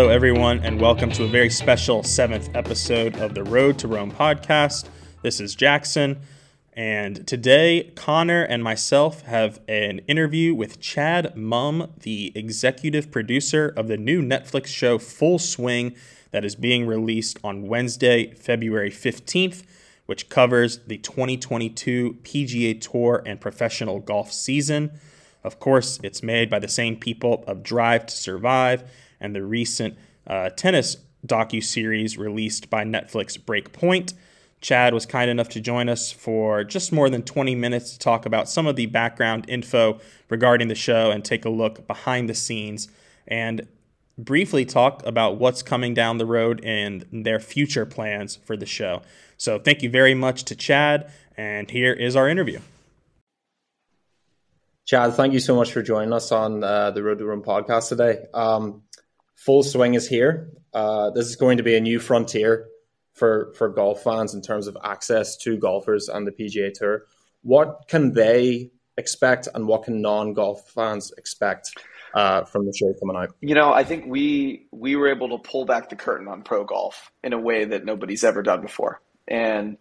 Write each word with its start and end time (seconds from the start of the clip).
Hello, 0.00 0.10
everyone, 0.10 0.60
and 0.60 0.80
welcome 0.80 1.12
to 1.12 1.24
a 1.24 1.28
very 1.28 1.50
special 1.50 2.02
seventh 2.02 2.48
episode 2.54 3.16
of 3.16 3.34
the 3.34 3.44
Road 3.44 3.78
to 3.80 3.86
Rome 3.86 4.10
podcast. 4.10 4.88
This 5.20 5.40
is 5.40 5.54
Jackson, 5.54 6.20
and 6.72 7.26
today 7.26 7.92
Conor 7.96 8.44
and 8.44 8.64
myself 8.64 9.20
have 9.24 9.60
an 9.68 9.98
interview 10.08 10.54
with 10.54 10.80
Chad 10.80 11.36
Mumm, 11.36 11.92
the 12.00 12.32
executive 12.34 13.10
producer 13.10 13.74
of 13.76 13.88
the 13.88 13.98
new 13.98 14.22
Netflix 14.22 14.68
show 14.68 14.98
Full 14.98 15.38
Swing 15.38 15.94
that 16.30 16.46
is 16.46 16.54
being 16.56 16.86
released 16.86 17.38
on 17.44 17.68
Wednesday, 17.68 18.32
February 18.32 18.90
15th, 18.90 19.64
which 20.06 20.30
covers 20.30 20.78
the 20.86 20.96
2022 20.96 22.16
PGA 22.22 22.80
Tour 22.80 23.22
and 23.26 23.38
professional 23.38 24.00
golf 24.00 24.32
season. 24.32 24.92
Of 25.44 25.60
course, 25.60 26.00
it's 26.02 26.22
made 26.22 26.48
by 26.48 26.58
the 26.58 26.68
same 26.68 26.96
people 26.96 27.44
of 27.46 27.62
Drive 27.62 28.06
to 28.06 28.16
Survive 28.16 28.90
and 29.20 29.34
the 29.34 29.42
recent 29.42 29.96
uh, 30.26 30.50
tennis 30.50 30.96
docu-series 31.26 32.16
released 32.16 32.70
by 32.70 32.84
Netflix 32.84 33.42
Break 33.44 33.72
Point. 33.72 34.14
Chad 34.60 34.92
was 34.92 35.06
kind 35.06 35.30
enough 35.30 35.48
to 35.50 35.60
join 35.60 35.88
us 35.88 36.12
for 36.12 36.64
just 36.64 36.92
more 36.92 37.08
than 37.08 37.22
20 37.22 37.54
minutes 37.54 37.92
to 37.92 37.98
talk 37.98 38.26
about 38.26 38.48
some 38.48 38.66
of 38.66 38.76
the 38.76 38.86
background 38.86 39.46
info 39.48 40.00
regarding 40.28 40.68
the 40.68 40.74
show 40.74 41.10
and 41.10 41.24
take 41.24 41.44
a 41.44 41.50
look 41.50 41.86
behind 41.86 42.28
the 42.28 42.34
scenes 42.34 42.88
and 43.26 43.66
briefly 44.18 44.66
talk 44.66 45.04
about 45.06 45.38
what's 45.38 45.62
coming 45.62 45.94
down 45.94 46.18
the 46.18 46.26
road 46.26 46.60
and 46.62 47.06
their 47.10 47.40
future 47.40 47.86
plans 47.86 48.36
for 48.36 48.56
the 48.56 48.66
show. 48.66 49.00
So, 49.38 49.58
thank 49.58 49.82
you 49.82 49.88
very 49.88 50.14
much 50.14 50.44
to 50.44 50.54
Chad, 50.54 51.10
and 51.36 51.70
here 51.70 51.94
is 51.94 52.14
our 52.14 52.28
interview. 52.28 52.60
Chad, 54.84 55.14
thank 55.14 55.32
you 55.32 55.40
so 55.40 55.54
much 55.54 55.72
for 55.72 55.82
joining 55.82 56.12
us 56.12 56.32
on 56.32 56.62
uh, 56.64 56.90
the 56.90 57.02
Road 57.02 57.18
to 57.18 57.24
Rome 57.24 57.42
podcast 57.42 57.88
today. 57.88 58.26
Um, 58.34 58.82
full 59.40 59.62
swing 59.62 59.94
is 59.94 60.06
here. 60.06 60.50
Uh, 60.72 61.10
this 61.10 61.26
is 61.26 61.36
going 61.36 61.56
to 61.56 61.62
be 61.62 61.74
a 61.74 61.80
new 61.80 61.98
frontier 61.98 62.68
for 63.14 63.52
for 63.56 63.68
golf 63.68 64.02
fans 64.02 64.34
in 64.34 64.42
terms 64.42 64.66
of 64.66 64.76
access 64.84 65.36
to 65.38 65.56
golfers 65.56 66.08
and 66.08 66.26
the 66.26 66.32
PGA 66.32 66.72
Tour. 66.72 67.06
What 67.42 67.88
can 67.88 68.12
they 68.12 68.70
expect, 68.96 69.48
and 69.52 69.66
what 69.66 69.84
can 69.84 70.00
non 70.00 70.34
golf 70.34 70.68
fans 70.68 71.12
expect 71.16 71.72
uh, 72.14 72.44
from 72.44 72.66
the 72.66 72.72
show 72.72 72.92
coming 73.00 73.16
out? 73.16 73.34
You 73.40 73.54
know, 73.54 73.72
I 73.72 73.82
think 73.82 74.04
we 74.06 74.66
we 74.70 74.94
were 74.94 75.08
able 75.08 75.30
to 75.30 75.38
pull 75.38 75.64
back 75.64 75.88
the 75.88 75.96
curtain 75.96 76.28
on 76.28 76.42
pro 76.42 76.64
golf 76.64 77.10
in 77.24 77.32
a 77.32 77.38
way 77.38 77.64
that 77.64 77.84
nobody's 77.84 78.22
ever 78.22 78.42
done 78.42 78.60
before, 78.60 79.00
and 79.26 79.76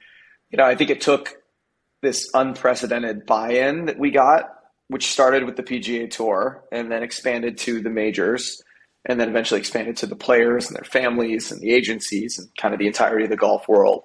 you 0.50 0.58
know, 0.58 0.66
I 0.66 0.76
think 0.76 0.90
it 0.90 1.02
took 1.02 1.36
this 2.02 2.30
unprecedented 2.34 3.26
buy-in 3.26 3.86
that 3.86 4.00
we 4.00 4.10
got 4.10 4.56
which 4.88 5.06
started 5.06 5.44
with 5.44 5.56
the 5.56 5.62
PGA 5.62 6.10
Tour 6.10 6.64
and 6.72 6.92
then 6.92 7.04
expanded 7.04 7.60
to 7.60 7.80
the 7.80 7.92
majors 7.92 8.64
and 9.10 9.20
then 9.20 9.28
eventually 9.28 9.60
expanded 9.60 9.98
to 9.98 10.06
the 10.06 10.16
players 10.16 10.68
and 10.68 10.76
their 10.76 10.84
families 10.84 11.52
and 11.52 11.60
the 11.60 11.72
agencies 11.72 12.38
and 12.38 12.48
kind 12.56 12.76
of 12.76 12.80
the 12.80 12.86
entirety 12.86 13.24
of 13.24 13.32
the 13.32 13.36
golf 13.36 13.68
world. 13.68 14.04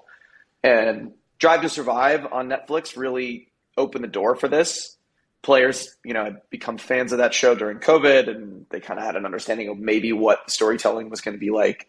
And 0.62 1.12
Drive 1.38 1.60
to 1.60 1.68
Survive 1.68 2.26
on 2.32 2.48
Netflix 2.48 2.96
really 2.96 3.52
opened 3.76 4.02
the 4.02 4.08
door 4.08 4.34
for 4.34 4.48
this. 4.48 4.96
Players, 5.42 5.94
you 6.06 6.14
know, 6.14 6.24
had 6.24 6.40
become 6.48 6.78
fans 6.78 7.12
of 7.12 7.18
that 7.18 7.34
show 7.34 7.54
during 7.54 7.80
COVID 7.80 8.30
and 8.30 8.64
they 8.70 8.80
kind 8.80 8.98
of 8.98 9.04
had 9.04 9.14
an 9.14 9.26
understanding 9.26 9.68
of 9.68 9.78
maybe 9.78 10.14
what 10.14 10.50
storytelling 10.50 11.10
was 11.10 11.20
going 11.20 11.34
to 11.34 11.38
be 11.40 11.50
like. 11.50 11.86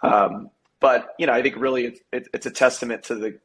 Um, 0.00 0.48
but, 0.78 1.08
you 1.18 1.26
know, 1.26 1.32
I 1.32 1.42
think 1.42 1.56
really 1.56 1.86
it, 1.86 1.98
it, 2.12 2.28
it's 2.32 2.46
a 2.46 2.52
testament 2.52 3.02
to 3.04 3.16
the 3.16 3.38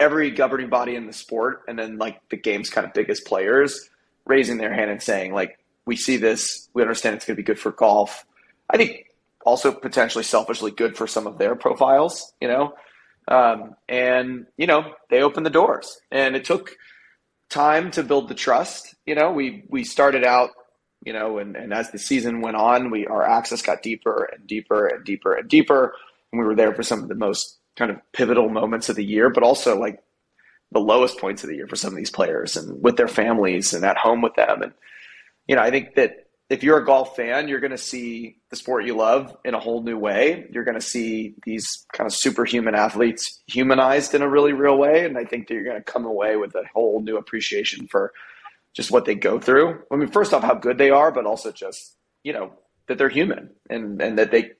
every 0.00 0.32
governing 0.32 0.70
body 0.70 0.96
in 0.96 1.06
the 1.06 1.12
sport 1.12 1.62
and 1.68 1.78
then 1.78 1.98
like 1.98 2.20
the 2.30 2.36
game's 2.36 2.68
kind 2.68 2.84
of 2.84 2.92
biggest 2.94 3.26
players 3.26 3.88
raising 4.24 4.58
their 4.58 4.74
hand 4.74 4.90
and 4.90 5.00
saying, 5.00 5.32
like, 5.32 5.56
we 5.84 5.94
see 5.94 6.16
this, 6.16 6.68
we 6.74 6.82
understand 6.82 7.14
it's 7.14 7.24
going 7.24 7.36
to 7.36 7.40
be 7.40 7.46
good 7.46 7.60
for 7.60 7.70
golf. 7.70 8.26
I 8.70 8.76
think 8.76 9.06
also 9.44 9.72
potentially 9.72 10.24
selfishly 10.24 10.70
good 10.70 10.96
for 10.96 11.06
some 11.06 11.26
of 11.26 11.38
their 11.38 11.54
profiles, 11.54 12.32
you 12.40 12.48
know. 12.48 12.74
Um, 13.28 13.74
and 13.88 14.46
you 14.56 14.66
know 14.66 14.94
they 15.10 15.22
opened 15.22 15.46
the 15.46 15.50
doors, 15.50 16.00
and 16.10 16.36
it 16.36 16.44
took 16.44 16.76
time 17.48 17.90
to 17.92 18.02
build 18.02 18.28
the 18.28 18.34
trust. 18.34 18.94
You 19.04 19.14
know, 19.14 19.32
we 19.32 19.64
we 19.68 19.84
started 19.84 20.24
out, 20.24 20.50
you 21.04 21.12
know, 21.12 21.38
and, 21.38 21.56
and 21.56 21.72
as 21.72 21.90
the 21.90 21.98
season 21.98 22.40
went 22.40 22.56
on, 22.56 22.90
we 22.90 23.06
our 23.06 23.24
access 23.24 23.62
got 23.62 23.82
deeper 23.82 24.28
and 24.32 24.46
deeper 24.46 24.86
and 24.86 25.04
deeper 25.04 25.34
and 25.34 25.48
deeper, 25.48 25.94
and 26.32 26.40
we 26.40 26.46
were 26.46 26.54
there 26.54 26.74
for 26.74 26.82
some 26.82 27.02
of 27.02 27.08
the 27.08 27.14
most 27.14 27.58
kind 27.76 27.90
of 27.90 27.98
pivotal 28.12 28.48
moments 28.48 28.88
of 28.88 28.96
the 28.96 29.04
year, 29.04 29.30
but 29.30 29.42
also 29.42 29.78
like 29.78 30.02
the 30.72 30.80
lowest 30.80 31.18
points 31.18 31.42
of 31.42 31.48
the 31.48 31.56
year 31.56 31.68
for 31.68 31.76
some 31.76 31.92
of 31.92 31.96
these 31.96 32.10
players 32.10 32.56
and 32.56 32.82
with 32.82 32.96
their 32.96 33.08
families 33.08 33.72
and 33.72 33.84
at 33.84 33.96
home 33.96 34.22
with 34.22 34.34
them. 34.34 34.62
And, 34.62 34.72
you 35.46 35.54
know, 35.54 35.62
I 35.62 35.70
think 35.70 35.94
that 35.94 36.25
if 36.48 36.62
you're 36.62 36.78
a 36.78 36.84
golf 36.84 37.16
fan, 37.16 37.48
you're 37.48 37.60
going 37.60 37.72
to 37.72 37.78
see 37.78 38.36
the 38.50 38.56
sport 38.56 38.84
you 38.84 38.96
love 38.96 39.36
in 39.44 39.54
a 39.54 39.60
whole 39.60 39.82
new 39.82 39.98
way. 39.98 40.46
You're 40.52 40.64
going 40.64 40.78
to 40.78 40.86
see 40.86 41.34
these 41.44 41.66
kind 41.92 42.06
of 42.06 42.14
superhuman 42.14 42.74
athletes 42.74 43.42
humanized 43.46 44.14
in 44.14 44.22
a 44.22 44.28
really 44.28 44.52
real 44.52 44.78
way. 44.78 45.04
And 45.04 45.18
I 45.18 45.24
think 45.24 45.48
that 45.48 45.54
you're 45.54 45.64
going 45.64 45.76
to 45.76 45.82
come 45.82 46.04
away 46.04 46.36
with 46.36 46.54
a 46.54 46.62
whole 46.72 47.00
new 47.00 47.16
appreciation 47.16 47.88
for 47.88 48.12
just 48.74 48.92
what 48.92 49.06
they 49.06 49.14
go 49.14 49.40
through. 49.40 49.82
I 49.90 49.96
mean, 49.96 50.08
first 50.08 50.32
off, 50.32 50.44
how 50.44 50.54
good 50.54 50.78
they 50.78 50.90
are, 50.90 51.10
but 51.10 51.26
also 51.26 51.50
just, 51.50 51.96
you 52.22 52.32
know, 52.32 52.52
that 52.86 52.98
they're 52.98 53.08
human 53.08 53.50
and, 53.68 54.00
and 54.00 54.18
that 54.18 54.30
they, 54.30 54.52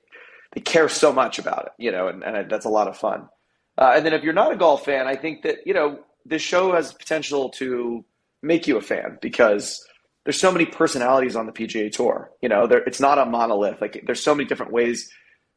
they 0.53 0.61
care 0.61 0.89
so 0.89 1.13
much 1.13 1.39
about 1.39 1.67
it, 1.67 1.71
you 1.77 1.91
know, 1.91 2.09
and, 2.09 2.23
and 2.23 2.49
that's 2.49 2.65
a 2.65 2.69
lot 2.69 2.87
of 2.87 2.97
fun. 2.97 3.29
Uh, 3.77 3.93
and 3.95 4.05
then 4.05 4.13
if 4.13 4.23
you're 4.23 4.33
not 4.33 4.51
a 4.51 4.57
golf 4.57 4.83
fan, 4.83 5.07
I 5.07 5.15
think 5.15 5.43
that, 5.43 5.59
you 5.65 5.73
know, 5.73 5.99
this 6.25 6.41
show 6.41 6.73
has 6.73 6.91
potential 6.91 7.49
to 7.51 8.03
make 8.41 8.67
you 8.67 8.75
a 8.75 8.81
fan 8.81 9.17
because 9.21 9.85
there's 10.27 10.41
so 10.41 10.51
many 10.51 10.65
personalities 10.65 11.37
on 11.37 11.45
the 11.45 11.53
PGA 11.53 11.89
Tour. 11.89 12.29
You 12.41 12.49
know, 12.49 12.67
there, 12.67 12.79
it's 12.79 12.99
not 12.99 13.17
a 13.17 13.25
monolith. 13.25 13.79
Like 13.79 14.03
there's 14.05 14.21
so 14.21 14.35
many 14.35 14.45
different 14.45 14.73
ways 14.73 15.09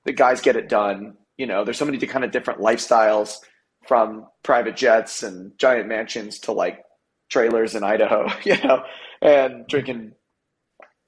that 0.04 0.12
guys 0.12 0.40
get 0.40 0.54
it 0.54 0.68
done. 0.68 1.14
You 1.36 1.48
know, 1.48 1.64
there's 1.64 1.76
so 1.76 1.84
many 1.84 1.98
kind 1.98 2.24
of 2.24 2.30
different 2.30 2.60
lifestyles 2.60 3.38
from 3.88 4.28
private 4.44 4.76
jets 4.76 5.24
and 5.24 5.58
giant 5.58 5.88
mansions 5.88 6.38
to 6.40 6.52
like 6.52 6.84
trailers 7.28 7.74
in 7.74 7.82
Idaho, 7.82 8.28
you 8.44 8.62
know, 8.62 8.84
and 9.20 9.66
drinking, 9.66 10.12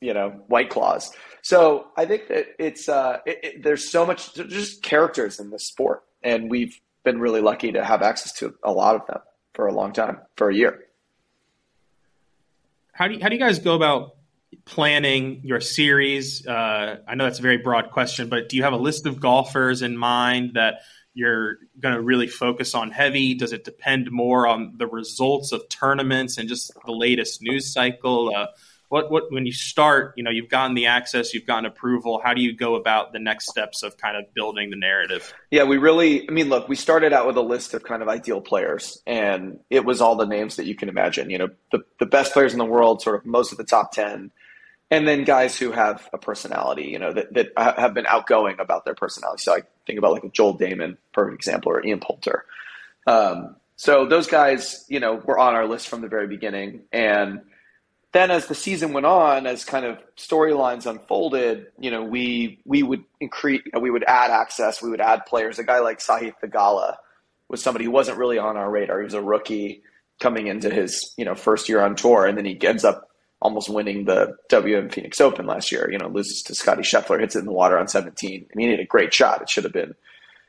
you 0.00 0.12
know, 0.12 0.30
white 0.48 0.68
claws. 0.68 1.12
So 1.42 1.86
I 1.96 2.04
think 2.04 2.26
that 2.30 2.46
it's 2.58 2.88
uh, 2.88 3.18
it, 3.24 3.38
it, 3.44 3.62
there's 3.62 3.88
so 3.88 4.04
much 4.04 4.34
just 4.34 4.82
characters 4.82 5.38
in 5.38 5.50
this 5.50 5.68
sport, 5.68 6.02
and 6.20 6.50
we've 6.50 6.80
been 7.04 7.20
really 7.20 7.40
lucky 7.40 7.70
to 7.70 7.84
have 7.84 8.02
access 8.02 8.32
to 8.40 8.56
a 8.64 8.72
lot 8.72 8.96
of 8.96 9.06
them 9.06 9.20
for 9.54 9.68
a 9.68 9.72
long 9.72 9.92
time, 9.92 10.18
for 10.36 10.50
a 10.50 10.54
year. 10.54 10.80
How 12.92 13.08
do 13.08 13.14
you, 13.14 13.20
how 13.20 13.28
do 13.28 13.34
you 13.34 13.40
guys 13.40 13.58
go 13.58 13.74
about 13.74 14.16
planning 14.66 15.40
your 15.44 15.60
series? 15.60 16.46
Uh, 16.46 16.98
I 17.08 17.14
know 17.14 17.24
that's 17.24 17.38
a 17.38 17.42
very 17.42 17.56
broad 17.56 17.90
question, 17.90 18.28
but 18.28 18.48
do 18.50 18.56
you 18.56 18.62
have 18.64 18.74
a 18.74 18.78
list 18.78 19.06
of 19.06 19.18
golfers 19.18 19.80
in 19.80 19.96
mind 19.96 20.52
that 20.54 20.82
you're 21.14 21.56
going 21.80 21.94
to 21.94 22.00
really 22.00 22.26
focus 22.26 22.74
on 22.74 22.90
heavy? 22.90 23.34
Does 23.34 23.52
it 23.52 23.64
depend 23.64 24.10
more 24.10 24.46
on 24.46 24.74
the 24.76 24.86
results 24.86 25.52
of 25.52 25.68
tournaments 25.70 26.36
and 26.36 26.48
just 26.48 26.70
the 26.84 26.92
latest 26.92 27.42
news 27.42 27.72
cycle? 27.72 28.30
Uh, 28.34 28.46
what 28.92 29.10
what 29.10 29.32
when 29.32 29.46
you 29.46 29.52
start, 29.52 30.12
you 30.18 30.22
know, 30.22 30.30
you've 30.30 30.50
gotten 30.50 30.74
the 30.74 30.84
access, 30.84 31.32
you've 31.32 31.46
gotten 31.46 31.64
approval. 31.64 32.20
How 32.22 32.34
do 32.34 32.42
you 32.42 32.54
go 32.54 32.74
about 32.74 33.14
the 33.14 33.18
next 33.18 33.48
steps 33.48 33.82
of 33.82 33.96
kind 33.96 34.18
of 34.18 34.34
building 34.34 34.68
the 34.68 34.76
narrative? 34.76 35.32
Yeah, 35.50 35.64
we 35.64 35.78
really. 35.78 36.28
I 36.28 36.30
mean, 36.30 36.50
look, 36.50 36.68
we 36.68 36.76
started 36.76 37.10
out 37.10 37.26
with 37.26 37.38
a 37.38 37.42
list 37.42 37.72
of 37.72 37.84
kind 37.84 38.02
of 38.02 38.10
ideal 38.10 38.42
players, 38.42 39.00
and 39.06 39.60
it 39.70 39.86
was 39.86 40.02
all 40.02 40.16
the 40.16 40.26
names 40.26 40.56
that 40.56 40.66
you 40.66 40.74
can 40.74 40.90
imagine. 40.90 41.30
You 41.30 41.38
know, 41.38 41.48
the 41.70 41.78
the 42.00 42.04
best 42.04 42.34
players 42.34 42.52
in 42.52 42.58
the 42.58 42.66
world, 42.66 43.00
sort 43.00 43.16
of 43.16 43.24
most 43.24 43.50
of 43.50 43.56
the 43.56 43.64
top 43.64 43.92
ten, 43.92 44.30
and 44.90 45.08
then 45.08 45.24
guys 45.24 45.56
who 45.56 45.72
have 45.72 46.06
a 46.12 46.18
personality. 46.18 46.88
You 46.88 46.98
know, 46.98 47.14
that 47.14 47.32
that 47.32 47.52
have 47.56 47.94
been 47.94 48.06
outgoing 48.06 48.56
about 48.60 48.84
their 48.84 48.94
personality. 48.94 49.40
So 49.40 49.54
I 49.54 49.62
think 49.86 50.00
about 50.00 50.12
like 50.12 50.24
a 50.24 50.28
Joel 50.28 50.58
Dahmen, 50.58 50.98
perfect 51.14 51.36
example, 51.36 51.72
or 51.72 51.82
Ian 51.82 52.00
Poulter. 52.00 52.44
Um, 53.06 53.56
so 53.76 54.04
those 54.04 54.26
guys, 54.26 54.84
you 54.90 55.00
know, 55.00 55.14
were 55.14 55.38
on 55.38 55.54
our 55.54 55.66
list 55.66 55.88
from 55.88 56.02
the 56.02 56.08
very 56.08 56.26
beginning, 56.26 56.82
and 56.92 57.40
then 58.12 58.30
as 58.30 58.46
the 58.46 58.54
season 58.54 58.92
went 58.92 59.06
on, 59.06 59.46
as 59.46 59.64
kind 59.64 59.86
of 59.86 59.98
storylines 60.16 60.86
unfolded, 60.86 61.66
you 61.78 61.90
know, 61.90 62.04
we 62.04 62.60
we 62.64 62.82
would 62.82 63.04
increase, 63.20 63.62
we 63.80 63.90
would 63.90 64.04
add 64.04 64.30
access, 64.30 64.82
we 64.82 64.90
would 64.90 65.00
add 65.00 65.24
players. 65.26 65.58
A 65.58 65.64
guy 65.64 65.80
like 65.80 65.98
Sahith 65.98 66.34
Theegala 66.42 66.96
was 67.48 67.62
somebody 67.62 67.86
who 67.86 67.90
wasn't 67.90 68.18
really 68.18 68.38
on 68.38 68.56
our 68.56 68.70
radar. 68.70 68.98
He 68.98 69.04
was 69.04 69.14
a 69.14 69.22
rookie 69.22 69.82
coming 70.20 70.46
into 70.46 70.68
his 70.70 71.14
you 71.16 71.24
know 71.24 71.34
first 71.34 71.68
year 71.68 71.80
on 71.80 71.96
tour, 71.96 72.26
and 72.26 72.36
then 72.36 72.44
he 72.44 72.58
ends 72.66 72.84
up 72.84 73.08
almost 73.40 73.70
winning 73.70 74.04
the 74.04 74.36
WM 74.50 74.90
Phoenix 74.90 75.20
Open 75.20 75.46
last 75.46 75.72
year. 75.72 75.90
You 75.90 75.98
know, 75.98 76.08
loses 76.08 76.42
to 76.42 76.54
Scotty 76.54 76.82
Scheffler, 76.82 77.18
hits 77.18 77.34
it 77.34 77.40
in 77.40 77.46
the 77.46 77.52
water 77.52 77.78
on 77.78 77.88
17. 77.88 78.46
I 78.50 78.56
mean, 78.56 78.66
he 78.66 78.72
had 78.72 78.80
a 78.80 78.86
great 78.86 79.14
shot. 79.14 79.40
It 79.40 79.48
should 79.48 79.64
have 79.64 79.72
been. 79.72 79.94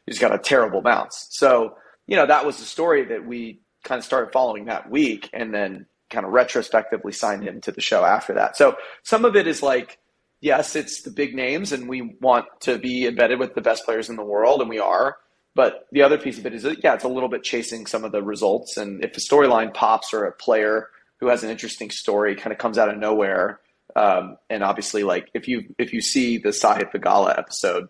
He's 0.06 0.20
got 0.20 0.36
a 0.36 0.38
terrible 0.38 0.82
bounce. 0.82 1.28
So 1.32 1.78
you 2.08 2.18
know, 2.18 2.26
that 2.26 2.46
was 2.46 2.58
the 2.58 2.66
story 2.66 3.06
that 3.06 3.26
we 3.26 3.62
kind 3.86 4.00
of 4.00 4.06
started 4.06 4.34
following 4.34 4.66
that 4.66 4.90
week, 4.90 5.30
and 5.32 5.54
then 5.54 5.86
kind 6.14 6.26
of 6.26 6.32
retrospectively 6.32 7.12
signed 7.12 7.44
him 7.44 7.60
to 7.62 7.72
the 7.72 7.82
show 7.82 8.06
after 8.06 8.34
that. 8.36 8.56
So 8.56 8.78
some 9.02 9.26
of 9.26 9.36
it 9.36 9.48
is 9.48 9.62
like, 9.62 9.98
yes, 10.40 10.76
it's 10.76 11.02
the 11.02 11.12
big 11.12 11.36
names 11.36 11.74
and 11.74 11.90
we 11.90 12.16
want 12.22 12.46
to 12.62 12.78
be 12.78 13.08
embedded 13.08 13.40
with 13.40 13.54
the 13.56 13.62
best 13.62 13.84
players 13.84 14.10
in 14.10 14.16
the 14.16 14.24
world, 14.34 14.62
and 14.62 14.70
we 14.70 14.80
are. 14.80 15.18
But 15.56 15.88
the 15.92 16.04
other 16.04 16.18
piece 16.18 16.38
of 16.40 16.46
it 16.46 16.54
is, 16.54 16.64
yeah, 16.84 16.94
it's 16.94 17.04
a 17.04 17.16
little 17.16 17.30
bit 17.30 17.44
chasing 17.44 17.86
some 17.86 18.04
of 18.06 18.12
the 18.12 18.24
results. 18.24 18.78
And 18.78 19.04
if 19.04 19.18
a 19.18 19.20
storyline 19.20 19.74
pops 19.74 20.14
or 20.14 20.24
a 20.24 20.32
player 20.32 20.88
who 21.20 21.28
has 21.28 21.44
an 21.44 21.50
interesting 21.50 21.92
story 21.92 22.36
kind 22.36 22.54
of 22.54 22.58
comes 22.58 22.78
out 22.78 22.90
of 22.90 22.98
nowhere, 22.98 23.60
Um, 23.96 24.38
and 24.50 24.64
obviously, 24.64 25.04
like 25.04 25.30
if 25.36 25.48
you 25.48 25.58
if 25.78 25.94
you 25.94 26.02
see 26.02 26.40
the 26.40 26.50
Sahith 26.50 26.92
Theegala 26.92 27.38
episode, 27.38 27.86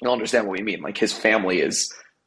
you'll 0.00 0.16
understand 0.18 0.46
what 0.46 0.58
we 0.58 0.64
mean. 0.64 0.82
Like 0.82 0.98
his 0.98 1.12
family 1.12 1.60
is 1.60 1.76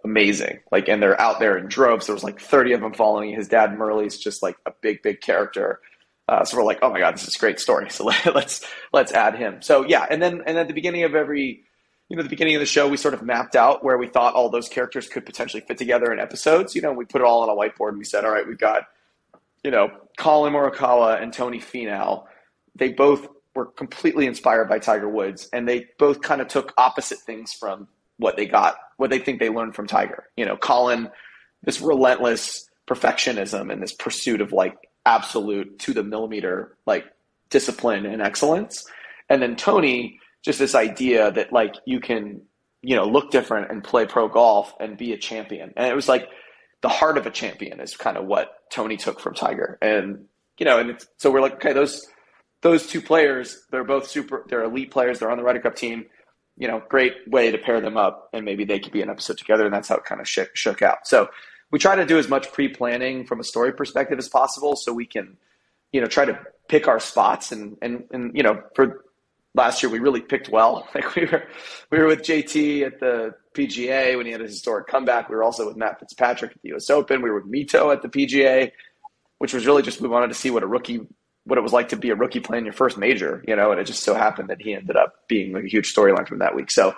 amazing. 0.03 0.59
Like, 0.71 0.88
and 0.88 1.01
they're 1.01 1.19
out 1.19 1.39
there 1.39 1.57
in 1.57 1.68
droves. 1.68 2.07
There 2.07 2.15
was 2.15 2.24
like 2.24 2.39
30 2.39 2.74
of 2.74 2.81
them 2.81 2.94
following. 2.94 3.33
His 3.33 3.48
dad 3.48 3.71
Murali's 3.71 4.18
just 4.18 4.42
like 4.44 4.57
a 4.65 4.71
big, 4.81 5.01
big 5.01 5.21
character. 5.21 5.80
Uh, 6.27 6.45
so 6.45 6.57
we're 6.57 6.63
like, 6.63 6.80
oh 6.81 6.89
my 6.89 7.00
god, 7.00 7.13
this 7.13 7.27
is 7.27 7.36
a 7.36 7.39
great 7.39 7.59
story. 7.59 7.88
So 7.89 8.06
let, 8.06 8.33
let's 8.33 8.65
let's 8.94 9.12
add 9.12 9.36
him. 9.36 9.62
So 9.62 9.86
yeah, 9.86 10.06
and 10.09 10.21
then 10.21 10.42
and 10.45 10.57
at 10.57 10.68
the 10.68 10.74
beginning 10.74 11.03
of 11.03 11.13
every, 11.13 11.63
you 12.09 12.15
know, 12.15 12.24
the 12.24 12.30
beginning 12.30 12.56
of 12.56 12.62
the 12.62 12.65
show, 12.65 12.88
we 12.88 12.98
sort 12.98 13.13
of 13.13 13.21
mapped 13.21 13.56
out 13.56 13.83
where 13.83 13.98
we 13.98 14.07
thought 14.07 14.33
all 14.33 14.50
those 14.50 14.69
characters 14.69 15.09
could 15.09 15.25
potentially 15.25 15.62
fit 15.62 15.77
together 15.77 16.12
in 16.13 16.19
episodes. 16.19 16.75
You 16.75 16.81
know, 16.81 16.94
we 16.94 17.06
put 17.06 17.21
it 17.21 17.25
all 17.25 17.42
on 17.42 17.50
a 17.50 17.53
whiteboard 17.53 17.89
and 17.89 17.98
we 17.98 18.06
said, 18.06 18.24
all 18.24 18.31
right, 18.31 18.48
we've 18.48 18.57
got, 18.57 18.83
you 19.63 19.71
know, 19.71 19.92
Collin 20.18 20.53
Morikawa 20.53 21.21
and 21.21 21.33
Tony 21.33 21.59
Finau. 21.59 22.25
They 22.75 22.94
both 22.94 23.27
were 23.53 23.65
completely 23.65 24.25
inspired 24.25 24.69
by 24.69 24.80
Tiger 24.80 25.09
Woods, 25.09 25.50
and 25.51 25.68
they 25.68 25.88
both 26.00 26.21
kind 26.21 26.39
of 26.39 26.48
took 26.48 26.74
opposite 26.77 27.19
things 27.19 27.51
from 27.53 27.88
what 28.21 28.38
they 28.38 28.45
got, 28.45 28.75
what 28.97 29.09
they 29.09 29.19
think 29.19 29.39
they 29.39 29.50
learned 29.50 29.75
from 29.75 29.88
Tiger. 29.88 30.25
You 30.38 30.45
know, 30.45 30.56
Collin, 30.56 31.09
this 31.63 31.81
relentless 31.81 32.69
perfectionism 32.88 33.71
and 33.71 33.81
this 33.81 33.94
pursuit 33.94 34.41
of 34.41 34.51
like 34.51 34.75
absolute 35.06 35.79
to 35.79 35.94
the 35.94 36.03
millimeter 36.03 36.77
like 36.85 37.06
discipline 37.50 38.06
and 38.06 38.21
excellence. 38.21 38.85
And 39.27 39.41
then 39.41 39.56
Tony, 39.56 40.19
just 40.44 40.59
this 40.59 40.75
idea 40.75 41.31
that 41.31 41.51
like 41.51 41.75
you 41.85 42.00
can, 42.00 42.41
you 42.83 42.95
know, 42.95 43.06
look 43.06 43.31
different 43.31 43.71
and 43.71 43.83
play 43.83 44.06
pro 44.06 44.27
golf 44.27 44.74
and 44.79 44.97
be 44.97 45.13
a 45.13 45.17
champion. 45.17 45.74
And 45.75 45.88
it 45.88 45.95
was 45.95 46.07
like 46.07 46.27
the 46.81 46.89
heart 46.89 47.17
of 47.17 47.25
a 47.25 47.31
champion 47.31 47.79
is 47.79 47.97
kind 47.97 48.17
of 48.17 48.25
what 48.25 48.51
Tony 48.71 48.97
took 48.97 49.19
from 49.19 49.33
Tiger. 49.33 49.79
And, 49.81 50.25
you 50.59 50.65
know, 50.65 50.79
and 50.79 51.00
so 51.17 51.31
we're 51.31 51.41
like, 51.41 51.56
okay, 51.56 51.74
those 51.74 52.07
those 52.62 52.85
two 52.85 53.01
players, 53.01 53.65
they're 53.71 53.83
both 53.83 54.07
super 54.07 54.45
they're 54.47 54.63
elite 54.63 54.91
players, 54.91 55.17
they're 55.17 55.31
on 55.31 55.38
the 55.38 55.44
Ryder 55.44 55.62
Cup 55.62 55.75
team 55.75 56.06
you 56.57 56.68
know, 56.68 56.81
great 56.89 57.13
way 57.27 57.51
to 57.51 57.57
pair 57.57 57.81
them 57.81 57.98
up, 57.98 58.30
and 58.33 58.45
maybe 58.45 58.65
they 58.65 58.80
could 58.80 58.92
be 58.92 59.01
an 59.01 59.09
episode 59.09 59.38
together, 59.38 59.65
and 59.65 59.74
that's 59.74 59.89
how 59.89 59.95
it 59.95 60.06
kind 60.06 60.21
of 60.21 60.27
shook, 60.27 60.56
shook 60.56 60.81
out. 60.81 61.07
So 61.07 61.30
we 61.71 61.80
try 61.80 61.95
to 61.95 62.06
do 62.06 62.18
as 62.18 62.27
much 62.27 62.51
pre-planning 62.51 63.25
from 63.25 63.39
a 63.39 63.44
story 63.44 63.74
perspective 63.74 64.19
as 64.19 64.30
possible, 64.30 64.75
so 64.75 64.94
we 64.94 65.06
can, 65.06 65.38
you 65.92 66.01
know, 66.01 66.07
try 66.07 66.25
to 66.25 66.39
pick 66.68 66.88
our 66.88 67.00
spots, 67.00 67.51
and 67.51 67.77
and 67.81 68.03
and 68.12 68.36
you 68.36 68.44
know, 68.44 68.62
for 68.75 69.06
last 69.56 69.83
year 69.83 69.92
we 69.92 70.00
really 70.00 70.21
picked 70.21 70.50
well. 70.50 70.88
Like 70.95 71.15
we 71.15 71.25
were 71.25 71.44
we 71.89 72.00
were 72.00 72.07
with 72.07 72.21
JT 72.21 72.86
at 72.86 73.00
the 73.00 73.33
PGA 73.53 74.18
when 74.18 74.25
he 74.25 74.31
had 74.31 74.42
a 74.42 74.45
historic 74.45 74.88
comeback. 74.88 75.30
We 75.30 75.36
were 75.36 75.44
also 75.44 75.68
with 75.68 75.77
Matt 75.77 76.00
Fitzpatrick 76.00 76.51
at 76.51 76.62
the 76.62 76.69
U.S. 76.69 76.89
Open. 76.89 77.21
We 77.21 77.30
were 77.30 77.42
with 77.42 77.51
Mito 77.51 77.94
at 77.94 78.01
the 78.01 78.09
PGA, 78.09 78.71
which 79.39 79.53
was 79.53 79.65
really 79.65 79.83
just 79.83 80.01
we 80.01 80.07
wanted 80.07 80.27
to 80.27 80.33
see 80.33 80.50
what 80.51 80.63
a 80.63 80.68
rookie 80.68 81.01
what 81.45 81.57
it 81.57 81.61
was 81.61 81.73
like 81.73 81.89
to 81.89 81.95
be 81.95 82.09
a 82.09 82.15
rookie 82.15 82.39
playing 82.39 82.65
your 82.65 82.73
first 82.73 82.97
major, 82.97 83.43
you 83.47 83.55
know, 83.55 83.71
and 83.71 83.79
it 83.79 83.85
just 83.85 84.03
so 84.03 84.13
happened 84.13 84.49
that 84.49 84.61
he 84.61 84.73
ended 84.73 84.95
up 84.95 85.27
being 85.27 85.55
a 85.55 85.61
huge 85.61 85.93
storyline 85.93 86.27
from 86.27 86.39
that 86.39 86.55
week. 86.55 86.69
So, 86.69 86.93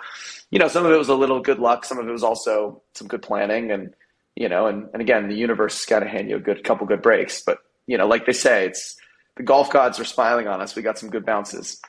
you 0.50 0.58
know, 0.58 0.68
some 0.68 0.84
of 0.84 0.92
it 0.92 0.98
was 0.98 1.08
a 1.08 1.14
little 1.14 1.40
good 1.40 1.58
luck, 1.58 1.84
some 1.84 1.98
of 1.98 2.06
it 2.06 2.12
was 2.12 2.22
also 2.22 2.82
some 2.94 3.08
good 3.08 3.22
planning 3.22 3.70
and 3.70 3.94
you 4.36 4.48
know, 4.48 4.66
and, 4.66 4.88
and 4.92 5.00
again, 5.00 5.28
the 5.28 5.36
universe 5.36 5.78
has 5.78 5.86
got 5.86 6.00
to 6.00 6.08
hand 6.08 6.28
you 6.28 6.36
a 6.36 6.40
good 6.40 6.64
couple 6.64 6.86
good 6.86 7.02
breaks. 7.02 7.42
But, 7.42 7.58
you 7.86 7.96
know, 7.96 8.06
like 8.06 8.26
they 8.26 8.32
say, 8.32 8.66
it's 8.66 8.96
the 9.36 9.42
golf 9.42 9.70
gods 9.70 10.00
are 10.00 10.04
smiling 10.04 10.48
on 10.48 10.60
us. 10.60 10.74
We 10.74 10.82
got 10.82 10.98
some 10.98 11.10
good 11.10 11.24
bounces. 11.24 11.80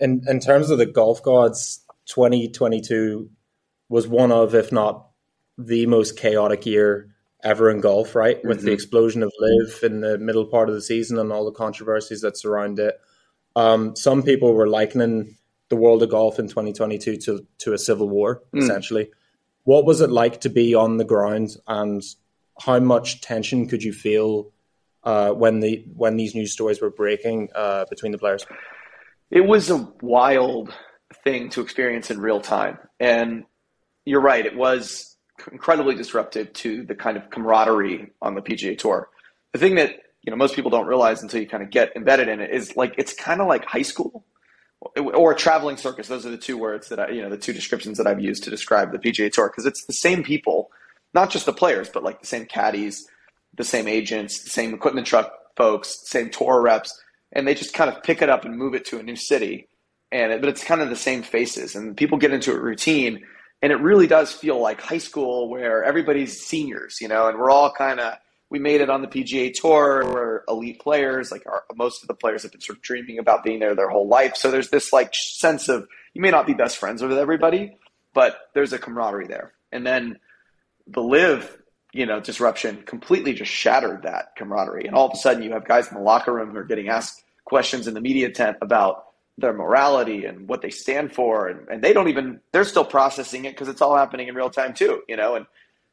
In 0.00 0.22
in 0.28 0.40
terms 0.40 0.70
of 0.70 0.78
the 0.78 0.86
golf 0.86 1.22
gods, 1.22 1.84
2022 2.06 3.30
was 3.88 4.06
one 4.06 4.30
of, 4.30 4.54
if 4.54 4.70
not 4.70 5.08
the 5.58 5.86
most 5.86 6.18
chaotic 6.18 6.66
year 6.66 7.15
ever 7.42 7.70
in 7.70 7.80
golf, 7.80 8.14
right? 8.14 8.42
With 8.44 8.58
mm-hmm. 8.58 8.66
the 8.66 8.72
explosion 8.72 9.22
of 9.22 9.32
LIV 9.38 9.78
in 9.84 10.00
the 10.00 10.18
middle 10.18 10.46
part 10.46 10.68
of 10.68 10.74
the 10.74 10.82
season 10.82 11.18
and 11.18 11.32
all 11.32 11.44
the 11.44 11.52
controversies 11.52 12.20
that 12.22 12.36
surround 12.36 12.78
it. 12.78 13.00
Um, 13.54 13.96
some 13.96 14.22
people 14.22 14.54
were 14.54 14.68
likening 14.68 15.36
the 15.68 15.76
world 15.76 16.02
of 16.02 16.10
golf 16.10 16.38
in 16.38 16.48
2022 16.48 17.16
to, 17.16 17.46
to 17.58 17.72
a 17.72 17.78
civil 17.78 18.08
war, 18.08 18.42
mm. 18.54 18.62
essentially. 18.62 19.10
What 19.64 19.84
was 19.84 20.00
it 20.00 20.10
like 20.10 20.42
to 20.42 20.48
be 20.48 20.74
on 20.74 20.96
the 20.96 21.04
ground, 21.04 21.56
and 21.66 22.02
how 22.60 22.78
much 22.78 23.20
tension 23.20 23.66
could 23.66 23.82
you 23.82 23.92
feel 23.92 24.52
uh, 25.02 25.32
when 25.32 25.60
the 25.60 25.84
when 25.94 26.16
these 26.16 26.34
news 26.34 26.52
stories 26.52 26.80
were 26.80 26.90
breaking 26.90 27.48
uh, 27.54 27.84
between 27.90 28.12
the 28.12 28.18
players? 28.18 28.46
It 29.30 29.40
was 29.40 29.70
a 29.70 29.92
wild 30.00 30.72
thing 31.24 31.50
to 31.50 31.62
experience 31.62 32.12
in 32.12 32.20
real 32.20 32.40
time, 32.40 32.78
and 33.00 33.44
you're 34.04 34.20
right. 34.20 34.46
It 34.46 34.56
was 34.56 35.05
incredibly 35.50 35.94
disruptive 35.94 36.52
to 36.54 36.84
the 36.84 36.94
kind 36.94 37.16
of 37.16 37.30
camaraderie 37.30 38.12
on 38.22 38.34
the 38.34 38.42
PGA 38.42 38.76
Tour. 38.78 39.08
The 39.52 39.58
thing 39.58 39.76
that 39.76 39.90
you 40.22 40.30
know 40.30 40.36
most 40.36 40.54
people 40.54 40.70
don't 40.70 40.86
realize 40.86 41.22
until 41.22 41.40
you 41.40 41.48
kind 41.48 41.62
of 41.62 41.70
get 41.70 41.94
embedded 41.96 42.28
in 42.28 42.40
it 42.40 42.50
is 42.50 42.76
like 42.76 42.94
it's 42.98 43.14
kind 43.14 43.40
of 43.40 43.48
like 43.48 43.64
high 43.64 43.82
school 43.82 44.24
or 44.80 45.32
a 45.32 45.36
traveling 45.36 45.76
circus. 45.76 46.08
Those 46.08 46.26
are 46.26 46.30
the 46.30 46.36
two 46.36 46.58
words 46.58 46.88
that 46.88 47.00
I, 47.00 47.08
you 47.10 47.22
know, 47.22 47.30
the 47.30 47.38
two 47.38 47.52
descriptions 47.52 47.98
that 47.98 48.06
I've 48.06 48.20
used 48.20 48.44
to 48.44 48.50
describe 48.50 48.92
the 48.92 48.98
PGA 48.98 49.30
Tour 49.32 49.48
because 49.48 49.66
it's 49.66 49.84
the 49.86 49.92
same 49.92 50.22
people, 50.22 50.70
not 51.14 51.30
just 51.30 51.46
the 51.46 51.52
players, 51.52 51.88
but 51.88 52.02
like 52.02 52.20
the 52.20 52.26
same 52.26 52.46
caddies, 52.46 53.06
the 53.56 53.64
same 53.64 53.88
agents, 53.88 54.42
the 54.42 54.50
same 54.50 54.74
equipment 54.74 55.06
truck 55.06 55.32
folks, 55.56 55.96
same 56.04 56.30
tour 56.30 56.60
reps, 56.60 57.00
and 57.32 57.48
they 57.48 57.54
just 57.54 57.72
kind 57.72 57.90
of 57.90 58.02
pick 58.02 58.20
it 58.20 58.28
up 58.28 58.44
and 58.44 58.56
move 58.56 58.74
it 58.74 58.84
to 58.86 58.98
a 58.98 59.02
new 59.02 59.16
city. 59.16 59.68
And 60.12 60.32
it, 60.32 60.40
but 60.40 60.50
it's 60.50 60.62
kind 60.62 60.82
of 60.82 60.90
the 60.90 60.96
same 60.96 61.22
faces, 61.22 61.74
and 61.74 61.96
people 61.96 62.18
get 62.18 62.32
into 62.32 62.52
a 62.52 62.60
routine 62.60 63.24
and 63.62 63.72
it 63.72 63.80
really 63.80 64.06
does 64.06 64.32
feel 64.32 64.60
like 64.60 64.80
high 64.80 64.98
school 64.98 65.48
where 65.48 65.82
everybody's 65.84 66.40
seniors, 66.40 66.98
you 67.00 67.08
know, 67.08 67.28
and 67.28 67.38
we're 67.38 67.50
all 67.50 67.72
kind 67.72 68.00
of 68.00 68.14
we 68.48 68.58
made 68.58 68.80
it 68.80 68.90
on 68.90 69.02
the 69.02 69.08
PGA 69.08 69.52
Tour. 69.52 70.04
We're 70.04 70.42
elite 70.48 70.80
players. 70.80 71.32
Like 71.32 71.44
our, 71.46 71.64
most 71.74 72.02
of 72.02 72.08
the 72.08 72.14
players 72.14 72.42
have 72.42 72.52
been 72.52 72.60
sort 72.60 72.78
of 72.78 72.82
dreaming 72.82 73.18
about 73.18 73.42
being 73.42 73.58
there 73.58 73.74
their 73.74 73.88
whole 73.88 74.06
life. 74.06 74.36
So 74.36 74.50
there's 74.50 74.70
this 74.70 74.92
like 74.92 75.12
sense 75.14 75.68
of 75.68 75.88
you 76.14 76.22
may 76.22 76.30
not 76.30 76.46
be 76.46 76.54
best 76.54 76.76
friends 76.76 77.02
with 77.02 77.12
everybody, 77.12 77.76
but 78.14 78.38
there's 78.54 78.72
a 78.72 78.78
camaraderie 78.78 79.26
there. 79.26 79.52
And 79.72 79.86
then 79.86 80.18
the 80.86 81.02
LIV, 81.02 81.58
you 81.92 82.06
know, 82.06 82.20
disruption 82.20 82.82
completely 82.82 83.34
just 83.34 83.50
shattered 83.50 84.02
that 84.04 84.36
camaraderie. 84.36 84.86
And 84.86 84.94
all 84.94 85.06
of 85.06 85.12
a 85.12 85.16
sudden, 85.16 85.42
you 85.42 85.52
have 85.52 85.66
guys 85.66 85.88
in 85.88 85.94
the 85.94 86.02
locker 86.02 86.32
room 86.32 86.50
who 86.50 86.58
are 86.58 86.64
getting 86.64 86.88
asked 86.88 87.22
questions 87.44 87.88
in 87.88 87.94
the 87.94 88.00
media 88.00 88.30
tent 88.30 88.58
about 88.60 89.05
their 89.38 89.52
morality 89.52 90.24
and 90.24 90.48
what 90.48 90.62
they 90.62 90.70
stand 90.70 91.12
for 91.12 91.48
and, 91.48 91.68
and 91.68 91.82
they 91.82 91.92
don't 91.92 92.08
even 92.08 92.40
they're 92.52 92.64
still 92.64 92.84
processing 92.84 93.44
it 93.44 93.50
because 93.50 93.68
it's 93.68 93.82
all 93.82 93.96
happening 93.96 94.28
in 94.28 94.34
real 94.34 94.50
time 94.50 94.72
too 94.72 95.02
you 95.08 95.16
know? 95.16 95.34
And 95.34 95.46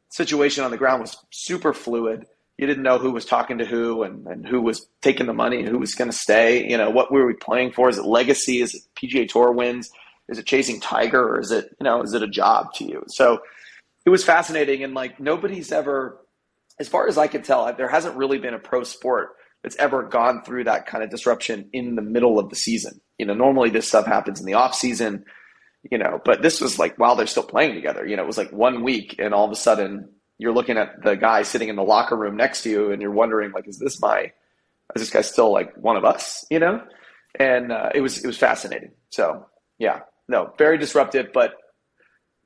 situation 0.10 0.64
on 0.64 0.72
the 0.72 0.78
ground 0.78 1.02
was 1.02 1.18
super 1.32 1.74
fluid. 1.74 2.26
You 2.58 2.68
didn't 2.68 2.84
know 2.84 3.00
who 3.00 3.12
was 3.12 3.26
talking 3.26 3.58
to 3.58 3.66
who 3.66 4.04
and, 4.04 4.28
and 4.28 4.48
who 4.48 4.62
was 4.62 4.88
taking 5.02 5.26
the 5.26 5.34
money 5.34 5.60
and 5.60 5.68
who 5.68 5.80
was 5.80 5.96
going 5.96 6.10
to 6.10 6.16
stay 6.16 6.70
you 6.70 6.78
know? 6.78 6.90
What 6.90 7.12
were 7.12 7.26
we 7.26 7.34
playing 7.34 7.72
for? 7.74 7.90
Is 7.90 7.98
it 7.98 8.06
legacy? 8.06 8.62
Is 8.62 8.74
it 8.76 8.84
pga 8.96 9.28
tour 9.28 9.52
wins? 9.52 9.90
Is 10.30 10.38
it 10.38 10.46
chasing 10.46 10.80
tiger? 10.80 11.36
Or 11.36 11.40
is 11.40 11.52
it 11.52 11.76
you 11.80 11.84
know 11.84 12.02
is 12.02 12.14
it 12.14 12.24
a 12.24 12.28
job 12.28 12.74
to 12.76 12.86
you? 12.86 13.04
So 13.08 13.42
it 14.06 14.10
was 14.10 14.24
fascinating 14.24 14.84
and 14.84 14.94
like 14.94 15.20
nobody's 15.20 15.72
ever 15.72 16.20
as 16.80 16.88
far 16.88 17.08
as 17.08 17.18
i 17.20 17.28
can 17.28 17.44
tell 17.44 17.72
there 17.76 17.88
hasn't 17.88 18.18
really 18.18 18.40
been 18.40 18.56
a 18.56 18.60
pro 18.60 18.84
sport 18.84 19.36
that's 19.64 19.78
ever 19.78 20.04
gone 20.04 20.44
through 20.44 20.66
that 20.66 20.86
kind 20.86 21.04
of 21.04 21.10
disruption 21.10 21.70
in 21.74 21.96
the 21.96 22.02
middle 22.02 22.38
of 22.38 22.50
the 22.50 22.56
season. 22.56 23.00
You 23.24 23.28
know, 23.28 23.36
normally 23.36 23.70
this 23.70 23.88
stuff 23.88 24.06
happens 24.06 24.42
in 24.42 24.46
the 24.46 24.56
off 24.56 24.76
season, 24.76 25.24
you 25.90 25.98
know, 25.98 26.20
but 26.26 26.42
this 26.42 26.60
was 26.60 26.78
like 26.78 26.98
while 26.98 27.16
they're 27.16 27.26
still 27.26 27.42
playing 27.44 27.74
together. 27.74 28.06
You 28.06 28.18
know, 28.18 28.24
it 28.24 28.28
was 28.28 28.38
like 28.38 28.52
one 28.52 28.84
week 28.84 29.16
and 29.18 29.34
all 29.34 29.46
of 29.46 29.52
a 29.52 29.56
sudden 29.56 30.10
you're 30.38 30.52
looking 30.52 30.78
at 30.78 31.02
the 31.02 31.16
guy 31.16 31.44
sitting 31.44 31.70
in 31.70 31.78
the 31.78 31.84
locker 31.84 32.18
room 32.18 32.36
next 32.36 32.64
to 32.64 32.70
you 32.70 32.92
and 32.92 33.02
you're 33.02 33.12
wondering 33.12 33.54
like, 33.54 33.66
is 33.66 33.80
this 33.80 34.02
my, 34.02 34.34
is 34.94 35.04
this 35.04 35.10
guy 35.10 35.22
still 35.22 35.54
like 35.54 35.74
one 35.78 35.96
of 35.96 36.04
us? 36.04 36.46
You 36.52 36.60
know, 36.60 36.84
and 37.40 37.72
uh, 37.72 37.92
it 37.96 38.02
was 38.02 38.22
it 38.22 38.28
was 38.28 38.38
fascinating. 38.38 38.92
So 39.10 39.46
yeah, 39.78 40.02
no, 40.28 40.54
very 40.58 40.78
disruptive, 40.78 41.32
but 41.34 41.54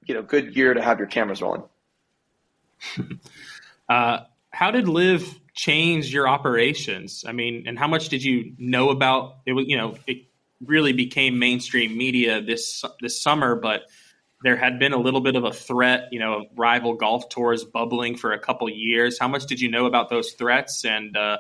you 0.06 0.14
know, 0.14 0.22
good 0.22 0.56
year 0.56 0.76
to 0.76 0.82
have 0.84 1.00
your 1.00 1.08
cameras 1.08 1.42
rolling. 1.42 1.64
uh, 3.90 4.20
how 4.52 4.70
did 4.70 4.88
LIV 4.88 5.40
change 5.56 6.14
your 6.14 6.28
operations? 6.28 7.26
I 7.28 7.32
mean, 7.32 7.64
and 7.68 7.80
how 7.80 7.88
much 7.88 8.10
did 8.10 8.24
you 8.24 8.54
know 8.60 8.90
about 8.92 9.38
it? 9.48 9.54
Was 9.54 9.66
you 9.68 9.76
know 9.76 9.96
it 10.06 10.28
really 10.66 10.94
became 10.94 11.40
mainstream 11.40 11.98
media 11.98 12.42
this 12.42 12.84
this 13.02 13.22
summer, 13.22 13.56
but 13.56 13.84
there 14.44 14.56
had 14.56 14.80
been 14.80 14.94
a 14.94 14.98
little 14.98 15.22
bit 15.22 15.36
of 15.36 15.44
a 15.44 15.52
threat, 15.52 16.10
you 16.12 16.20
know, 16.20 16.46
rival 16.56 16.94
golf 16.94 17.30
tours 17.30 17.64
bubbling 17.64 18.16
for 18.16 18.32
a 18.32 18.40
couple 18.40 18.70
years. 18.70 19.18
How 19.20 19.28
much 19.28 19.46
did 19.46 19.60
you 19.60 19.70
know 19.70 19.86
about 19.86 20.10
those 20.10 20.34
threats, 20.34 20.86
and 20.86 21.16
uh, 21.18 21.38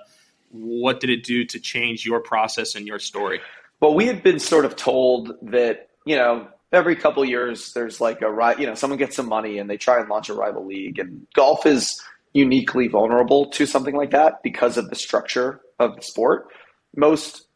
what 0.49 0.99
did 0.99 1.09
it 1.09 1.23
do 1.23 1.45
to 1.45 1.59
change 1.59 2.05
your 2.05 2.19
process 2.19 2.75
and 2.75 2.87
your 2.87 2.99
story? 2.99 3.41
Well, 3.79 3.93
we 3.93 4.07
had 4.07 4.23
been 4.23 4.39
sort 4.39 4.65
of 4.65 4.75
told 4.75 5.33
that 5.43 5.89
you 6.05 6.15
know 6.15 6.47
every 6.71 6.95
couple 6.95 7.23
years 7.23 7.73
there's 7.73 8.01
like 8.01 8.21
a 8.21 8.31
right, 8.31 8.59
you 8.59 8.65
know 8.65 8.75
someone 8.75 8.97
gets 8.97 9.15
some 9.15 9.29
money 9.29 9.57
and 9.59 9.69
they 9.69 9.77
try 9.77 9.99
and 9.99 10.09
launch 10.09 10.29
a 10.29 10.33
rival 10.33 10.65
league, 10.65 10.99
and 10.99 11.27
golf 11.33 11.65
is 11.65 12.01
uniquely 12.33 12.87
vulnerable 12.87 13.49
to 13.49 13.65
something 13.65 13.95
like 13.95 14.11
that 14.11 14.43
because 14.43 14.77
of 14.77 14.89
the 14.89 14.95
structure 14.95 15.61
of 15.79 15.95
the 15.95 16.01
sport. 16.01 16.47
Most 16.95 17.46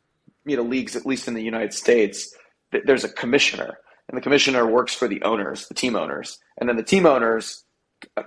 you 0.46 0.58
know 0.58 0.64
leagues, 0.64 0.96
at 0.96 1.06
least 1.06 1.28
in 1.28 1.34
the 1.34 1.44
United 1.44 1.74
States, 1.74 2.36
there's 2.86 3.04
a 3.04 3.10
commissioner, 3.10 3.78
and 4.08 4.18
the 4.18 4.22
commissioner 4.22 4.66
works 4.66 4.94
for 4.94 5.08
the 5.08 5.22
owners, 5.24 5.68
the 5.68 5.74
team 5.74 5.96
owners, 5.96 6.40
and 6.58 6.68
then 6.68 6.78
the 6.78 6.84
team 6.84 7.06
owners 7.06 7.64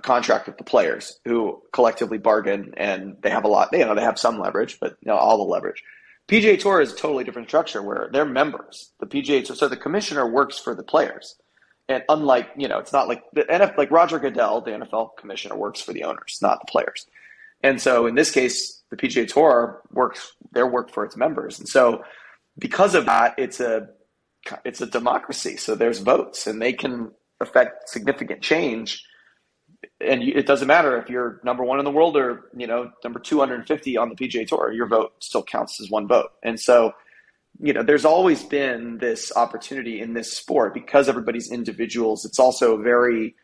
contract 0.01 0.47
with 0.47 0.57
the 0.57 0.63
players 0.63 1.19
who 1.25 1.61
collectively 1.73 2.17
bargain, 2.17 2.73
and 2.77 3.17
they 3.21 3.29
have 3.29 3.43
a 3.43 3.47
lot. 3.47 3.69
You 3.71 3.85
know, 3.85 3.95
they 3.95 4.01
have 4.01 4.19
some 4.19 4.39
leverage, 4.39 4.79
but 4.79 4.97
you 5.01 5.07
know, 5.07 5.15
all 5.15 5.37
the 5.37 5.43
leverage. 5.43 5.83
PGA 6.27 6.59
Tour 6.59 6.81
is 6.81 6.91
a 6.91 6.95
totally 6.95 7.23
different 7.23 7.49
structure 7.49 7.83
where 7.83 8.09
they're 8.11 8.25
members. 8.25 8.91
The 8.99 9.05
PGA 9.05 9.45
Tour, 9.45 9.55
so 9.55 9.67
the 9.67 9.77
commissioner 9.77 10.27
works 10.27 10.57
for 10.57 10.73
the 10.73 10.83
players, 10.83 11.35
and 11.87 12.03
unlike 12.09 12.49
you 12.57 12.67
know, 12.67 12.79
it's 12.79 12.93
not 12.93 13.07
like 13.07 13.23
the 13.33 13.45
like 13.77 13.91
Roger 13.91 14.19
Goodell, 14.19 14.61
the 14.61 14.71
NFL 14.71 15.17
commissioner, 15.17 15.55
works 15.55 15.81
for 15.81 15.93
the 15.93 16.03
owners, 16.03 16.39
not 16.41 16.59
the 16.61 16.71
players. 16.71 17.05
And 17.61 17.81
so 17.81 18.05
in 18.05 18.15
this 18.15 18.31
case, 18.31 18.83
the 18.89 18.97
PGA 18.97 19.27
Tour 19.27 19.81
works 19.91 20.33
their 20.51 20.67
work 20.67 20.91
for 20.91 21.03
its 21.03 21.17
members, 21.17 21.59
and 21.59 21.67
so 21.67 22.03
because 22.57 22.95
of 22.95 23.05
that, 23.05 23.35
it's 23.37 23.59
a 23.59 23.89
it's 24.63 24.81
a 24.81 24.85
democracy. 24.85 25.57
So 25.57 25.75
there's 25.75 25.99
votes, 25.99 26.47
and 26.47 26.61
they 26.61 26.73
can 26.73 27.11
affect 27.41 27.89
significant 27.89 28.41
change 28.41 29.03
and 30.01 30.23
it 30.23 30.45
doesn't 30.45 30.67
matter 30.67 30.97
if 30.97 31.09
you're 31.09 31.39
number 31.43 31.63
one 31.63 31.79
in 31.79 31.85
the 31.85 31.91
world 31.91 32.17
or 32.17 32.49
you 32.55 32.67
know 32.67 32.91
number 33.03 33.19
250 33.19 33.97
on 33.97 34.09
the 34.09 34.15
PGA 34.15 34.47
Tour, 34.47 34.71
your 34.71 34.87
vote 34.87 35.13
still 35.19 35.43
counts 35.43 35.79
as 35.81 35.89
one 35.89 36.07
vote. 36.07 36.31
And 36.43 36.59
so, 36.59 36.93
you 37.59 37.73
know, 37.73 37.83
there's 37.83 38.05
always 38.05 38.43
been 38.43 38.97
this 38.97 39.31
opportunity 39.35 40.01
in 40.01 40.13
this 40.13 40.35
sport 40.35 40.73
because 40.73 41.07
everybody's 41.07 41.51
individuals. 41.51 42.25
It's 42.25 42.39
also 42.39 42.77
very 42.77 43.35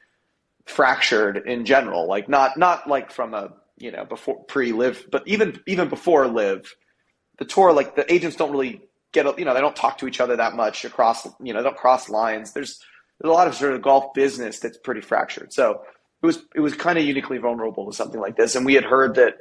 fractured 0.66 1.38
in 1.46 1.66
general. 1.66 2.08
Like 2.08 2.30
not 2.30 2.58
not 2.58 2.88
like 2.88 3.12
from 3.12 3.34
a 3.34 3.54
you 3.82 3.92
know 3.92 4.06
before 4.06 4.44
pre 4.46 4.72
LIV, 4.72 5.08
but 5.12 5.28
even 5.28 5.60
even 5.68 5.90
before 5.90 6.28
LIV, 6.28 6.74
the 7.40 7.46
tour 7.46 7.74
like 7.74 7.96
the 7.96 8.12
agents 8.12 8.36
don't 8.36 8.52
really 8.52 8.82
get 9.12 9.26
you 9.38 9.46
know 9.46 9.54
they 9.54 9.62
don't 9.62 9.76
talk 9.76 9.98
to 9.98 10.08
each 10.08 10.22
other 10.22 10.36
that 10.38 10.56
much 10.56 10.86
across 10.86 11.26
you 11.42 11.54
know 11.54 11.62
they 11.62 11.70
don't 11.70 11.78
cross 11.78 12.10
lines. 12.10 12.54
There's 12.54 12.80
there's 13.20 13.30
a 13.30 13.34
lot 13.34 13.48
of 13.48 13.56
sort 13.56 13.74
of 13.74 13.82
golf 13.82 14.14
business 14.14 14.60
that's 14.60 14.78
pretty 14.78 15.02
fractured. 15.02 15.54
So 15.54 15.82
it 16.22 16.26
was 16.26 16.40
it 16.56 16.60
was 16.60 16.76
kind 16.76 16.98
of 16.98 17.06
uniquely 17.06 17.38
vulnerable 17.38 17.90
to 17.90 17.96
something 17.96 18.20
like 18.20 18.36
this, 18.36 18.56
and 18.56 18.66
we 18.66 18.76
had 18.76 18.84
heard 18.84 19.16
that, 19.16 19.36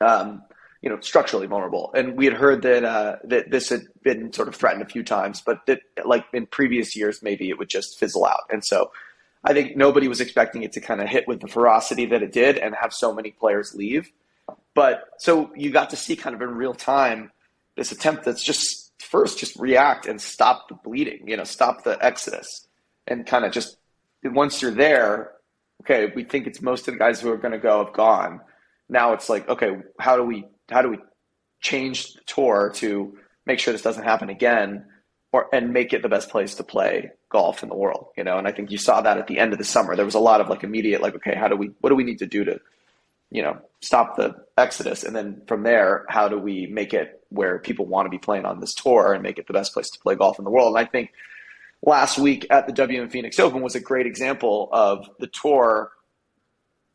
um, 0.00 0.42
you 0.82 0.88
know, 0.88 0.98
structurally 1.00 1.46
vulnerable, 1.46 1.90
and 1.94 2.16
we 2.16 2.24
had 2.24 2.34
heard 2.34 2.62
that 2.62 2.84
uh, 2.84 3.16
that 3.24 3.50
this 3.50 3.68
had 3.68 3.82
been 4.02 4.32
sort 4.32 4.48
of 4.48 4.54
threatened 4.54 4.82
a 4.82 4.86
few 4.86 5.02
times, 5.02 5.42
but 5.44 5.60
that 5.66 5.80
like 6.04 6.24
in 6.32 6.46
previous 6.46 6.96
years, 6.96 7.22
maybe 7.22 7.50
it 7.50 7.58
would 7.58 7.68
just 7.68 7.98
fizzle 7.98 8.24
out, 8.26 8.44
and 8.50 8.64
so. 8.64 8.90
I 9.44 9.52
think 9.52 9.76
nobody 9.76 10.08
was 10.08 10.20
expecting 10.20 10.62
it 10.62 10.72
to 10.72 10.80
kind 10.80 11.00
of 11.00 11.08
hit 11.08 11.28
with 11.28 11.40
the 11.40 11.48
ferocity 11.48 12.06
that 12.06 12.22
it 12.22 12.32
did 12.32 12.58
and 12.58 12.74
have 12.74 12.92
so 12.92 13.14
many 13.14 13.30
players 13.30 13.74
leave. 13.74 14.10
But 14.74 15.04
so 15.18 15.50
you 15.56 15.70
got 15.70 15.90
to 15.90 15.96
see 15.96 16.16
kind 16.16 16.34
of 16.34 16.42
in 16.42 16.50
real 16.50 16.74
time 16.74 17.30
this 17.76 17.92
attempt 17.92 18.24
that's 18.24 18.42
just 18.42 18.92
first 18.98 19.38
just 19.38 19.56
react 19.56 20.06
and 20.06 20.20
stop 20.20 20.68
the 20.68 20.74
bleeding, 20.74 21.28
you 21.28 21.36
know, 21.36 21.44
stop 21.44 21.84
the 21.84 22.02
exodus 22.04 22.66
and 23.06 23.26
kind 23.26 23.44
of 23.44 23.52
just 23.52 23.76
once 24.24 24.60
you're 24.60 24.70
there, 24.70 25.32
okay, 25.82 26.12
we 26.14 26.24
think 26.24 26.46
it's 26.46 26.60
most 26.60 26.88
of 26.88 26.94
the 26.94 26.98
guys 26.98 27.20
who 27.20 27.30
are 27.30 27.36
going 27.36 27.52
to 27.52 27.58
go 27.58 27.84
have 27.84 27.94
gone. 27.94 28.40
Now 28.88 29.12
it's 29.12 29.28
like, 29.28 29.48
okay, 29.48 29.76
how 29.98 30.16
do 30.16 30.22
we 30.22 30.44
how 30.68 30.82
do 30.82 30.90
we 30.90 30.98
change 31.60 32.12
the 32.14 32.20
tour 32.26 32.70
to 32.76 33.16
make 33.46 33.58
sure 33.58 33.72
this 33.72 33.82
doesn't 33.82 34.04
happen 34.04 34.28
again, 34.28 34.84
or 35.32 35.48
and 35.52 35.72
make 35.72 35.92
it 35.92 36.02
the 36.02 36.08
best 36.08 36.30
place 36.30 36.54
to 36.56 36.64
play 36.64 37.10
golf 37.30 37.62
in 37.62 37.68
the 37.68 37.74
world? 37.74 38.08
You 38.16 38.24
know, 38.24 38.38
and 38.38 38.46
I 38.46 38.52
think 38.52 38.70
you 38.70 38.78
saw 38.78 39.00
that 39.00 39.18
at 39.18 39.26
the 39.26 39.38
end 39.38 39.52
of 39.52 39.58
the 39.58 39.64
summer. 39.64 39.96
There 39.96 40.04
was 40.04 40.14
a 40.14 40.20
lot 40.20 40.40
of 40.40 40.48
like 40.48 40.64
immediate, 40.64 41.02
like, 41.02 41.14
okay, 41.16 41.34
how 41.34 41.48
do 41.48 41.56
we 41.56 41.70
what 41.80 41.90
do 41.90 41.96
we 41.96 42.04
need 42.04 42.18
to 42.18 42.26
do 42.26 42.44
to 42.44 42.60
you 43.30 43.42
know 43.42 43.58
stop 43.80 44.16
the 44.16 44.34
exodus, 44.56 45.04
and 45.04 45.14
then 45.14 45.42
from 45.46 45.62
there, 45.62 46.04
how 46.08 46.28
do 46.28 46.38
we 46.38 46.66
make 46.66 46.94
it 46.94 47.22
where 47.30 47.58
people 47.58 47.86
want 47.86 48.06
to 48.06 48.10
be 48.10 48.18
playing 48.18 48.46
on 48.46 48.60
this 48.60 48.74
tour 48.74 49.12
and 49.12 49.22
make 49.22 49.38
it 49.38 49.46
the 49.46 49.52
best 49.52 49.72
place 49.72 49.90
to 49.90 50.00
play 50.00 50.14
golf 50.14 50.38
in 50.38 50.44
the 50.44 50.50
world? 50.50 50.76
And 50.76 50.86
I 50.86 50.90
think 50.90 51.12
last 51.82 52.18
week 52.18 52.46
at 52.50 52.66
the 52.66 52.72
WM 52.72 53.08
Phoenix 53.10 53.38
Open 53.38 53.62
was 53.62 53.74
a 53.74 53.80
great 53.80 54.06
example 54.06 54.68
of 54.72 55.08
the 55.18 55.28
tour 55.28 55.92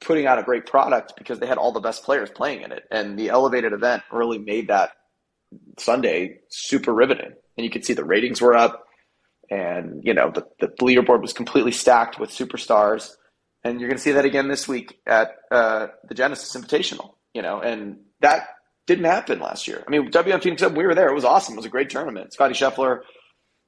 putting 0.03 0.27
out 0.27 0.39
a 0.39 0.43
great 0.43 0.65
product 0.65 1.13
because 1.17 1.39
they 1.39 1.47
had 1.47 1.57
all 1.57 1.71
the 1.71 1.79
best 1.79 2.03
players 2.03 2.29
playing 2.29 2.61
in 2.61 2.71
it. 2.71 2.83
And 2.91 3.17
the 3.17 3.29
elevated 3.29 3.73
event 3.73 4.03
really 4.11 4.37
made 4.37 4.67
that 4.67 4.91
Sunday 5.77 6.39
super 6.49 6.93
riveting. 6.93 7.33
And 7.57 7.63
you 7.63 7.69
could 7.69 7.85
see 7.85 7.93
the 7.93 8.03
ratings 8.03 8.41
were 8.41 8.55
up 8.55 8.85
and, 9.49 10.03
you 10.03 10.13
know, 10.13 10.31
the, 10.31 10.47
the 10.59 10.67
leaderboard 10.81 11.21
was 11.21 11.33
completely 11.33 11.71
stacked 11.71 12.19
with 12.19 12.31
superstars. 12.31 13.11
And 13.63 13.79
you're 13.79 13.89
going 13.89 13.97
to 13.97 14.03
see 14.03 14.13
that 14.13 14.25
again 14.25 14.47
this 14.47 14.67
week 14.67 14.99
at 15.05 15.35
uh, 15.51 15.87
the 16.07 16.15
Genesis 16.15 16.55
Invitational, 16.55 17.15
you 17.33 17.41
know, 17.41 17.61
and 17.61 17.97
that 18.21 18.47
didn't 18.87 19.05
happen 19.05 19.39
last 19.39 19.67
year. 19.67 19.83
I 19.87 19.89
mean, 19.89 20.09
WM 20.09 20.41
Phoenix 20.41 20.61
we 20.61 20.85
were 20.85 20.95
there. 20.95 21.07
It 21.07 21.15
was 21.15 21.25
awesome. 21.25 21.53
It 21.53 21.57
was 21.57 21.65
a 21.65 21.69
great 21.69 21.89
tournament. 21.89 22.33
Scotty 22.33 22.53
Scheffler 22.53 23.01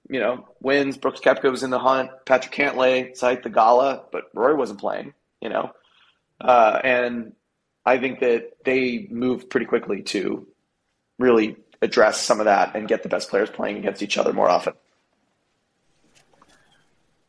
you 0.10 0.20
know, 0.20 0.48
wins. 0.62 0.98
Brooks 0.98 1.20
Koepka 1.20 1.50
was 1.50 1.64
in 1.64 1.70
the 1.70 1.80
hunt. 1.80 2.12
Patrick 2.26 2.54
Cantlay, 2.54 3.18
Theegala 3.18 4.04
but 4.12 4.26
Rory 4.34 4.56
wasn't 4.56 4.80
playing, 4.80 5.14
you 5.42 5.50
know. 5.50 5.72
Uh, 6.40 6.80
and 6.84 7.34
I 7.86 7.98
think 7.98 8.20
that 8.20 8.52
they 8.64 9.08
moved 9.10 9.50
pretty 9.50 9.66
quickly 9.66 10.04
to 10.04 10.48
really 11.18 11.58
address 11.82 12.22
some 12.22 12.40
of 12.40 12.46
that 12.46 12.76
and 12.76 12.88
get 12.88 13.04
the 13.04 13.10
best 13.10 13.30
players 13.30 13.50
playing 13.50 13.78
against 13.78 14.02
each 14.02 14.18
other 14.18 14.34
more 14.34 14.50
often. 14.50 14.74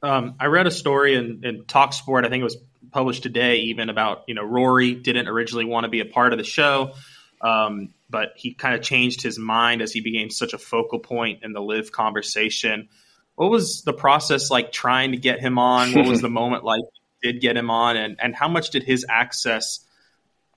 Um, 0.02 0.36
I 0.38 0.46
read 0.46 0.66
a 0.66 0.70
story 0.70 1.14
in, 1.16 1.40
in 1.44 1.64
Talk 1.64 1.92
Sport, 1.92 2.24
I 2.24 2.28
think 2.28 2.40
it 2.40 2.44
was 2.44 2.58
published 2.92 3.22
today, 3.22 3.56
even 3.56 3.88
about, 3.88 4.24
you 4.28 4.34
know, 4.34 4.44
Rory 4.44 4.94
didn't 4.94 5.28
originally 5.28 5.64
want 5.64 5.84
to 5.84 5.90
be 5.90 6.00
a 6.00 6.04
part 6.04 6.32
of 6.32 6.38
the 6.38 6.44
show. 6.44 6.92
Um, 7.40 7.94
but 8.08 8.30
he 8.36 8.54
kind 8.54 8.74
of 8.74 8.82
changed 8.82 9.22
his 9.22 9.38
mind 9.38 9.82
as 9.82 9.92
he 9.92 10.00
became 10.00 10.30
such 10.30 10.52
a 10.52 10.58
focal 10.58 10.98
point 10.98 11.40
in 11.42 11.52
the 11.52 11.60
LIV 11.60 11.92
conversation. 11.92 12.88
What 13.34 13.50
was 13.50 13.82
the 13.82 13.92
process 13.92 14.50
like 14.50 14.72
trying 14.72 15.12
to 15.12 15.18
get 15.18 15.40
him 15.40 15.58
on? 15.58 15.92
What 15.92 16.06
was 16.06 16.20
the 16.20 16.30
moment 16.40 16.64
like 16.64 16.82
did 17.22 17.40
get 17.40 17.56
him 17.56 17.70
on 17.70 17.96
and, 17.96 18.16
and 18.20 18.34
how 18.34 18.48
much 18.48 18.70
did 18.70 18.82
his 18.82 19.04
access 19.08 19.80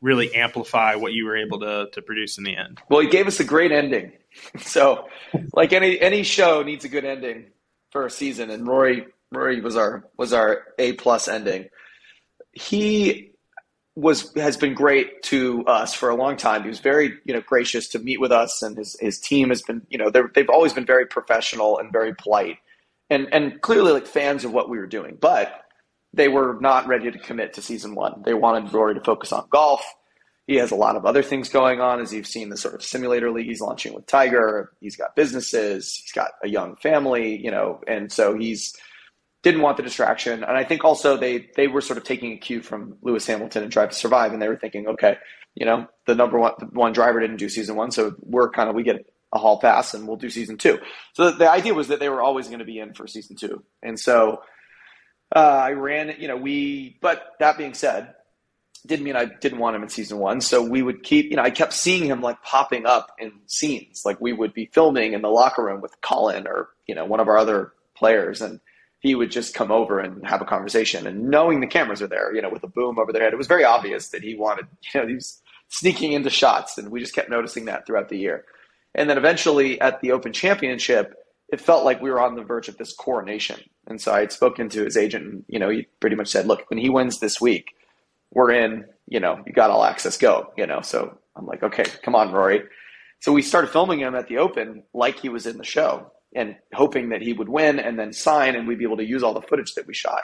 really 0.01 0.33
amplify 0.33 0.95
what 0.95 1.13
you 1.13 1.25
were 1.25 1.37
able 1.37 1.59
to, 1.59 1.89
to 1.91 2.01
produce 2.01 2.37
in 2.37 2.43
the 2.43 2.55
end? 2.55 2.79
Well, 2.89 3.01
he 3.01 3.07
gave 3.07 3.27
us 3.27 3.39
a 3.39 3.45
great 3.45 3.71
ending. 3.71 4.13
So 4.59 5.09
like 5.53 5.73
any 5.73 5.99
any 5.99 6.21
show 6.21 6.61
needs 6.61 6.85
a 6.85 6.87
good 6.87 7.03
ending 7.03 7.47
for 7.91 8.05
a 8.05 8.11
season 8.11 8.51
and 8.51 8.65
Rory 8.65 9.07
Rory 9.31 9.59
was 9.61 9.75
our 9.75 10.05
was 10.17 10.33
our 10.33 10.65
A 10.77 10.93
plus 10.93 11.27
ending. 11.27 11.69
He 12.53 13.31
was 13.95 14.33
has 14.35 14.57
been 14.57 14.73
great 14.73 15.21
to 15.23 15.63
us 15.65 15.93
for 15.93 16.09
a 16.09 16.15
long 16.15 16.37
time. 16.37 16.63
He 16.63 16.69
was 16.69 16.79
very 16.79 17.13
you 17.25 17.33
know 17.33 17.41
gracious 17.41 17.87
to 17.89 17.99
meet 17.99 18.19
with 18.19 18.31
us, 18.31 18.61
and 18.61 18.77
his 18.77 18.97
his 18.99 19.19
team 19.19 19.49
has 19.49 19.61
been 19.61 19.81
you 19.89 19.97
know 19.97 20.09
they've 20.09 20.49
always 20.49 20.73
been 20.73 20.85
very 20.85 21.05
professional 21.05 21.77
and 21.77 21.91
very 21.91 22.15
polite, 22.15 22.57
and 23.09 23.27
and 23.31 23.61
clearly 23.61 23.91
like 23.91 24.07
fans 24.07 24.45
of 24.45 24.51
what 24.51 24.69
we 24.69 24.77
were 24.77 24.87
doing. 24.87 25.17
But 25.19 25.63
they 26.13 26.27
were 26.27 26.57
not 26.59 26.87
ready 26.87 27.11
to 27.11 27.19
commit 27.19 27.53
to 27.53 27.61
season 27.61 27.95
one. 27.95 28.23
They 28.25 28.33
wanted 28.33 28.73
Rory 28.73 28.95
to 28.95 29.01
focus 29.01 29.31
on 29.31 29.47
golf. 29.49 29.83
He 30.47 30.55
has 30.55 30.71
a 30.71 30.75
lot 30.75 30.95
of 30.95 31.05
other 31.05 31.21
things 31.21 31.49
going 31.49 31.79
on, 31.79 32.01
as 32.01 32.11
you've 32.11 32.25
seen 32.25 32.49
the 32.49 32.57
sort 32.57 32.73
of 32.73 32.81
simulator 32.81 33.29
league 33.29 33.45
he's 33.45 33.61
launching 33.61 33.93
with 33.93 34.07
Tiger. 34.07 34.71
He's 34.81 34.95
got 34.95 35.15
businesses. 35.15 35.93
He's 35.95 36.11
got 36.11 36.31
a 36.43 36.47
young 36.47 36.75
family, 36.77 37.37
you 37.37 37.51
know, 37.51 37.81
and 37.87 38.11
so 38.11 38.35
he's 38.35 38.73
didn't 39.43 39.61
want 39.61 39.77
the 39.77 39.83
distraction. 39.83 40.43
And 40.43 40.57
I 40.57 40.63
think 40.63 40.83
also 40.83 41.17
they 41.17 41.49
they 41.55 41.67
were 41.67 41.81
sort 41.81 41.97
of 41.97 42.03
taking 42.03 42.33
a 42.33 42.37
cue 42.37 42.61
from 42.61 42.97
Lewis 43.01 43.27
Hamilton 43.27 43.63
and 43.63 43.71
Drive 43.71 43.89
to 43.89 43.95
Survive, 43.95 44.33
and 44.33 44.41
they 44.41 44.47
were 44.47 44.57
thinking, 44.57 44.87
okay, 44.87 45.17
you 45.55 45.65
know, 45.65 45.87
the 46.07 46.15
number 46.15 46.39
one 46.39 46.53
one 46.71 46.93
driver 46.93 47.19
didn't 47.19 47.37
do 47.37 47.49
season 47.49 47.75
one, 47.75 47.91
so 47.91 48.15
we're 48.21 48.49
kind 48.49 48.69
of 48.69 48.75
we 48.75 48.83
get 48.83 49.05
a 49.31 49.37
hall 49.37 49.59
pass 49.59 49.93
and 49.93 50.07
we'll 50.07 50.17
do 50.17 50.29
season 50.29 50.57
two. 50.57 50.79
So 51.13 51.31
the 51.31 51.49
idea 51.49 51.75
was 51.75 51.89
that 51.89 51.99
they 51.99 52.09
were 52.09 52.21
always 52.21 52.47
going 52.47 52.59
to 52.59 52.65
be 52.65 52.79
in 52.79 52.93
for 52.93 53.07
season 53.07 53.35
two, 53.35 53.63
and 53.83 53.99
so 53.99 54.41
uh, 55.35 55.39
I 55.39 55.71
ran. 55.71 56.15
You 56.19 56.27
know, 56.27 56.37
we. 56.37 56.97
But 57.01 57.33
that 57.39 57.57
being 57.57 57.73
said, 57.73 58.13
didn't 58.85 59.05
mean 59.05 59.15
I 59.15 59.25
didn't 59.25 59.59
want 59.59 59.75
him 59.75 59.83
in 59.83 59.89
season 59.89 60.19
one. 60.19 60.41
So 60.41 60.61
we 60.61 60.81
would 60.81 61.03
keep, 61.03 61.29
you 61.29 61.35
know, 61.35 61.43
I 61.43 61.49
kept 61.49 61.73
seeing 61.73 62.05
him 62.05 62.21
like 62.21 62.41
popping 62.43 62.85
up 62.85 63.11
in 63.19 63.31
scenes. 63.45 64.03
Like 64.05 64.19
we 64.21 64.33
would 64.33 64.53
be 64.53 64.69
filming 64.73 65.13
in 65.13 65.21
the 65.21 65.29
locker 65.29 65.63
room 65.63 65.81
with 65.81 65.99
Collin 66.01 66.47
or, 66.47 66.69
you 66.87 66.95
know, 66.95 67.05
one 67.05 67.19
of 67.19 67.27
our 67.27 67.37
other 67.37 67.73
players. 67.95 68.41
And 68.41 68.59
he 68.99 69.15
would 69.15 69.31
just 69.31 69.53
come 69.53 69.71
over 69.71 69.99
and 69.99 70.25
have 70.25 70.41
a 70.41 70.45
conversation. 70.45 71.07
And 71.07 71.29
knowing 71.29 71.59
the 71.59 71.67
cameras 71.67 72.01
are 72.01 72.07
there, 72.07 72.33
you 72.33 72.41
know, 72.41 72.49
with 72.49 72.63
a 72.63 72.67
boom 72.67 72.99
over 72.99 73.11
their 73.11 73.23
head, 73.23 73.33
it 73.33 73.37
was 73.37 73.47
very 73.47 73.63
obvious 73.63 74.09
that 74.09 74.23
he 74.23 74.35
wanted, 74.35 74.67
you 74.93 75.01
know, 75.01 75.07
he 75.07 75.15
was 75.15 75.41
sneaking 75.69 76.13
into 76.13 76.29
shots. 76.29 76.77
And 76.77 76.89
we 76.89 76.99
just 76.99 77.15
kept 77.15 77.29
noticing 77.29 77.65
that 77.65 77.85
throughout 77.85 78.09
the 78.09 78.17
year. 78.17 78.45
And 78.95 79.09
then 79.09 79.17
eventually 79.17 79.79
at 79.81 80.01
the 80.01 80.11
Open 80.13 80.33
Championship, 80.33 81.15
it 81.51 81.61
felt 81.61 81.85
like 81.85 82.01
we 82.01 82.11
were 82.11 82.21
on 82.21 82.35
the 82.35 82.43
verge 82.43 82.67
of 82.67 82.77
this 82.77 82.93
coronation. 82.93 83.59
And 83.87 83.99
so 83.99 84.13
I 84.13 84.19
had 84.19 84.31
spoken 84.31 84.69
to 84.69 84.83
his 84.85 84.97
agent, 84.97 85.25
and, 85.25 85.45
you 85.47 85.59
know, 85.59 85.69
he 85.69 85.87
pretty 85.99 86.15
much 86.15 86.29
said, 86.29 86.45
look, 86.45 86.69
when 86.69 86.79
he 86.79 86.89
wins 86.89 87.19
this 87.19 87.41
week, 87.41 87.75
we're 88.31 88.51
in, 88.51 88.85
you 89.07 89.19
know, 89.19 89.41
you 89.45 89.53
got 89.53 89.71
all 89.71 89.83
access, 89.83 90.17
go, 90.17 90.53
you 90.57 90.67
know. 90.67 90.81
So 90.81 91.17
I'm 91.35 91.47
like, 91.47 91.63
okay, 91.63 91.85
come 92.03 92.15
on, 92.15 92.31
Rory. 92.31 92.63
So 93.21 93.31
we 93.31 93.41
started 93.41 93.71
filming 93.71 93.99
him 93.99 94.15
at 94.15 94.27
the 94.27 94.37
Open 94.37 94.83
like 94.93 95.19
he 95.19 95.29
was 95.29 95.45
in 95.45 95.57
the 95.57 95.63
show 95.63 96.11
and 96.35 96.55
hoping 96.73 97.09
that 97.09 97.21
he 97.21 97.33
would 97.33 97.49
win 97.49 97.79
and 97.79 97.97
then 97.97 98.13
sign, 98.13 98.55
and 98.55 98.67
we'd 98.67 98.77
be 98.77 98.85
able 98.85 98.97
to 98.97 99.05
use 99.05 99.23
all 99.23 99.33
the 99.33 99.41
footage 99.41 99.73
that 99.73 99.87
we 99.87 99.93
shot. 99.93 100.21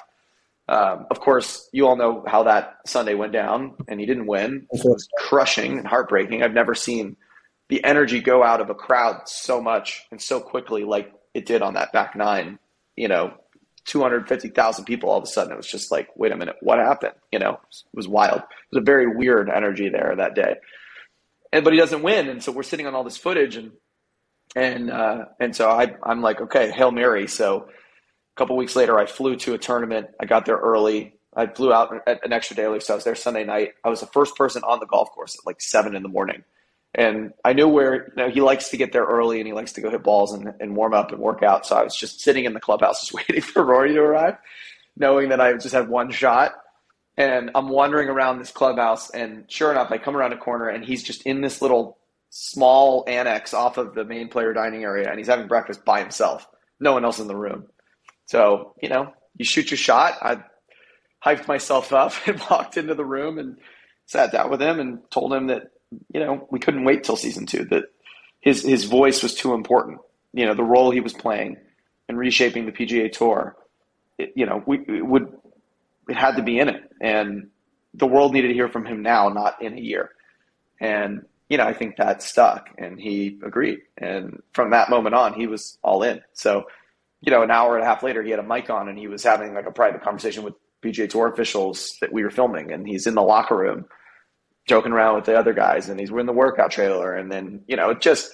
Um, 0.68 1.06
of 1.12 1.20
course, 1.20 1.70
you 1.74 1.88
all 1.88 1.96
know 1.96 2.24
how 2.28 2.44
that 2.44 2.78
Sunday 2.86 3.16
went 3.16 3.34
down, 3.34 3.76
and 3.88 4.00
he 4.00 4.06
didn't 4.06 4.28
win. 4.28 4.68
It 4.72 4.82
was 4.84 5.08
crushing 5.18 5.78
and 5.78 5.88
heartbreaking. 5.88 6.44
I've 6.44 6.54
never 6.54 6.76
seen 6.76 7.18
the 7.70 7.84
energy 7.84 8.20
go 8.20 8.44
out 8.44 8.62
of 8.62 8.70
a 8.70 8.76
crowd 8.76 9.28
so 9.28 9.62
much 9.62 10.04
and 10.12 10.22
so 10.22 10.40
quickly 10.40 10.84
like 10.84 11.12
it 11.36 11.46
did 11.46 11.62
on 11.62 11.76
that 11.76 11.92
back 11.92 12.16
nine. 12.16 12.58
You 12.96 13.10
know, 13.10 13.34
250,000 13.86 14.86
people 14.86 15.10
all 15.10 15.18
of 15.18 15.24
a 15.24 15.28
sudden. 15.28 15.54
It 15.54 15.58
was 15.58 15.68
just 15.68 15.92
like, 15.92 16.10
wait 16.16 16.32
a 16.32 16.38
minute, 16.38 16.56
what 16.62 16.80
happened? 16.80 17.14
You 17.32 17.40
know, 17.40 17.60
it 17.70 17.96
was 17.96 18.08
wild. 18.08 18.40
It 18.40 18.76
was 18.76 18.82
a 18.82 18.86
very 18.86 19.16
weird 19.16 19.50
energy 19.50 19.90
there 19.90 20.16
that 20.18 20.34
day. 20.34 20.56
And, 21.54 21.64
but 21.64 21.74
he 21.74 21.80
doesn't 21.80 22.02
win. 22.02 22.30
And 22.30 22.44
so 22.44 22.52
we're 22.52 22.64
sitting 22.64 22.88
on 22.88 22.96
all 22.96 23.04
this 23.04 23.18
footage 23.18 23.56
and 23.56 23.72
and 24.56 24.90
uh, 24.90 25.26
and 25.40 25.54
so 25.54 25.70
I 25.70 25.96
I'm 26.02 26.22
like 26.22 26.40
okay 26.40 26.72
hail 26.72 26.92
mary. 26.92 27.28
So 27.28 27.68
a 27.68 28.36
couple 28.38 28.56
weeks 28.56 28.76
later, 28.76 28.98
I 28.98 29.06
flew 29.06 29.36
to 29.38 29.54
a 29.54 29.58
tournament. 29.58 30.08
I 30.20 30.26
got 30.26 30.46
there 30.46 30.58
early. 30.58 31.16
I 31.36 31.48
flew 31.48 31.74
out 31.74 31.94
an 32.08 32.32
extra 32.32 32.56
day 32.56 32.64
early, 32.64 32.80
so 32.80 32.94
I 32.94 32.96
was 32.96 33.04
there 33.04 33.16
Sunday 33.16 33.44
night. 33.44 33.74
I 33.84 33.90
was 33.90 34.00
the 34.00 34.08
first 34.08 34.38
person 34.38 34.64
on 34.64 34.80
the 34.80 34.86
golf 34.86 35.10
course 35.12 35.36
at 35.38 35.46
like 35.46 35.62
seven 35.62 35.94
in 35.94 36.04
the 36.04 36.10
morning. 36.10 36.46
And 36.98 37.34
I 37.44 37.52
knew 37.52 37.68
where 37.68 38.08
you 38.08 38.14
know, 38.16 38.30
he 38.30 38.40
likes 38.42 38.70
to 38.70 38.78
get 38.78 38.94
there 38.94 39.04
early 39.04 39.40
and 39.40 39.48
he 39.48 39.54
likes 39.54 39.74
to 39.74 39.82
go 39.82 39.90
hit 39.90 40.02
balls 40.02 40.34
and, 40.34 40.54
and 40.62 40.76
warm 40.78 40.94
up 40.94 41.12
and 41.12 41.20
work 41.20 41.44
out. 41.44 41.66
So 41.66 41.76
I 41.76 41.84
was 41.84 41.96
just 41.96 42.22
sitting 42.22 42.46
in 42.46 42.54
the 42.54 42.60
clubhouse 42.62 43.02
just 43.08 43.14
waiting 43.14 43.42
for 43.42 43.64
Rory 43.64 43.94
to 43.94 44.00
arrive, 44.00 44.38
knowing 44.96 45.30
that 45.30 45.42
I 45.42 45.54
just 45.54 45.74
had 45.74 45.90
one 45.90 46.10
shot. 46.12 46.54
And 47.18 47.52
I'm 47.54 47.70
wandering 47.70 48.10
around 48.10 48.40
this 48.40 48.52
clubhouse, 48.52 49.10
and 49.10 49.46
sure 49.50 49.72
enough, 49.72 49.90
I 49.90 49.98
come 49.98 50.18
around 50.18 50.34
a 50.34 50.38
corner 50.38 50.68
and 50.68 50.84
he's 50.84 51.02
just 51.02 51.22
in 51.22 51.40
this 51.40 51.62
little 51.62 51.98
small 52.30 53.06
annex 53.08 53.54
off 53.54 53.78
of 53.78 53.96
the 53.96 54.04
main 54.04 54.28
player 54.28 54.52
dining 54.52 54.84
area 54.84 55.10
and 55.10 55.18
he's 55.18 55.30
having 55.30 55.48
breakfast 55.48 55.86
by 55.86 56.02
himself. 56.02 56.46
No 56.82 56.92
one 56.92 57.06
else 57.06 57.20
in 57.20 57.28
the 57.28 57.36
room. 57.36 57.68
So, 58.26 58.74
you 58.82 58.90
know, 58.90 59.14
you 59.38 59.46
shoot 59.46 59.72
your 59.72 59.78
shot. 59.78 60.16
I 60.22 60.44
hyped 61.26 61.48
myself 61.48 61.94
up 61.94 62.14
and 62.28 62.42
walked 62.50 62.78
into 62.78 62.96
the 62.96 63.06
room 63.06 63.38
and 63.38 63.58
sat 64.06 64.32
down 64.32 64.50
with 64.50 64.62
him 64.62 64.80
and 64.80 65.00
told 65.10 65.34
him 65.34 65.48
that 65.48 65.64
you 66.14 66.20
know, 66.20 66.48
we 66.52 66.60
couldn't 66.60 66.84
wait 66.84 67.04
till 67.04 67.16
season 67.16 67.46
two. 67.46 67.66
That 67.66 67.86
his 68.42 68.64
his 68.64 68.86
voice 68.86 69.24
was 69.24 69.36
too 69.36 69.54
important. 69.54 70.00
You 70.34 70.46
know, 70.46 70.54
the 70.54 70.64
role 70.64 70.92
he 70.92 71.00
was 71.00 71.14
playing 71.14 71.58
and 72.08 72.18
reshaping 72.18 72.66
the 72.66 72.72
PGA 72.72 73.12
Tour. 73.12 73.56
It, 74.18 74.34
you 74.36 74.46
know, 74.46 74.64
we 74.66 74.80
it 74.88 75.06
would 75.06 75.32
it 76.08 76.16
had 76.16 76.36
to 76.38 76.44
be 76.44 76.60
in 76.60 76.70
it, 76.70 76.84
and 77.02 77.50
the 77.94 78.08
world 78.08 78.34
needed 78.34 78.50
to 78.50 78.54
hear 78.54 78.70
from 78.70 78.86
him 78.86 79.02
now, 79.02 79.30
not 79.30 79.62
in 79.62 79.74
a 79.74 79.82
year. 79.82 80.12
And 80.80 81.26
you 81.50 81.58
know, 81.58 81.66
I 81.66 81.74
think 81.74 81.98
that 81.98 82.24
stuck, 82.24 82.70
and 82.78 83.00
he 83.00 83.40
agreed. 83.46 83.80
And 83.98 84.42
from 84.54 84.72
that 84.72 84.90
moment 84.90 85.16
on, 85.16 85.34
he 85.34 85.48
was 85.48 85.78
all 85.84 86.02
in. 86.02 86.22
So, 86.34 86.66
you 87.22 87.32
know, 87.32 87.44
an 87.44 87.52
hour 87.52 87.76
and 87.76 87.84
a 87.84 87.88
half 87.88 88.02
later, 88.02 88.24
he 88.24 88.32
had 88.32 88.40
a 88.40 88.44
mic 88.44 88.70
on, 88.70 88.90
and 88.90 88.98
he 88.98 89.08
was 89.08 89.24
having 89.24 89.54
like 89.54 89.68
a 89.68 89.72
private 89.72 90.02
conversation 90.02 90.44
with 90.44 90.56
PGA 90.82 91.10
Tour 91.10 91.28
officials 91.28 91.98
that 92.02 92.12
we 92.12 92.24
were 92.24 92.32
filming, 92.32 92.72
and 92.72 92.88
he's 92.88 93.06
in 93.06 93.14
the 93.14 93.22
locker 93.22 93.56
room 93.56 93.86
joking 94.66 94.92
around 94.92 95.16
with 95.16 95.26
the 95.26 95.38
other 95.38 95.54
guys 95.54 95.90
and 95.90 96.00
he's 96.00 96.10
in 96.10 96.26
the 96.26 96.34
workout 96.34 96.72
trailer 96.72 97.14
and 97.14 97.32
then 97.32 97.62
you 97.68 97.76
know 97.76 97.94
just 97.94 98.32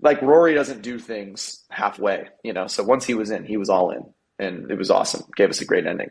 like 0.00 0.20
Rory 0.22 0.54
doesn't 0.54 0.82
do 0.82 0.98
things 0.98 1.64
halfway 1.70 2.28
you 2.42 2.52
know 2.52 2.66
so 2.66 2.82
once 2.82 3.04
he 3.04 3.14
was 3.14 3.30
in 3.30 3.44
he 3.44 3.56
was 3.56 3.68
all 3.68 3.90
in 3.90 4.04
and 4.40 4.70
it 4.70 4.78
was 4.78 4.90
awesome. 4.90 5.24
Gave 5.36 5.50
us 5.50 5.60
a 5.60 5.64
great 5.64 5.86
ending. 5.86 6.10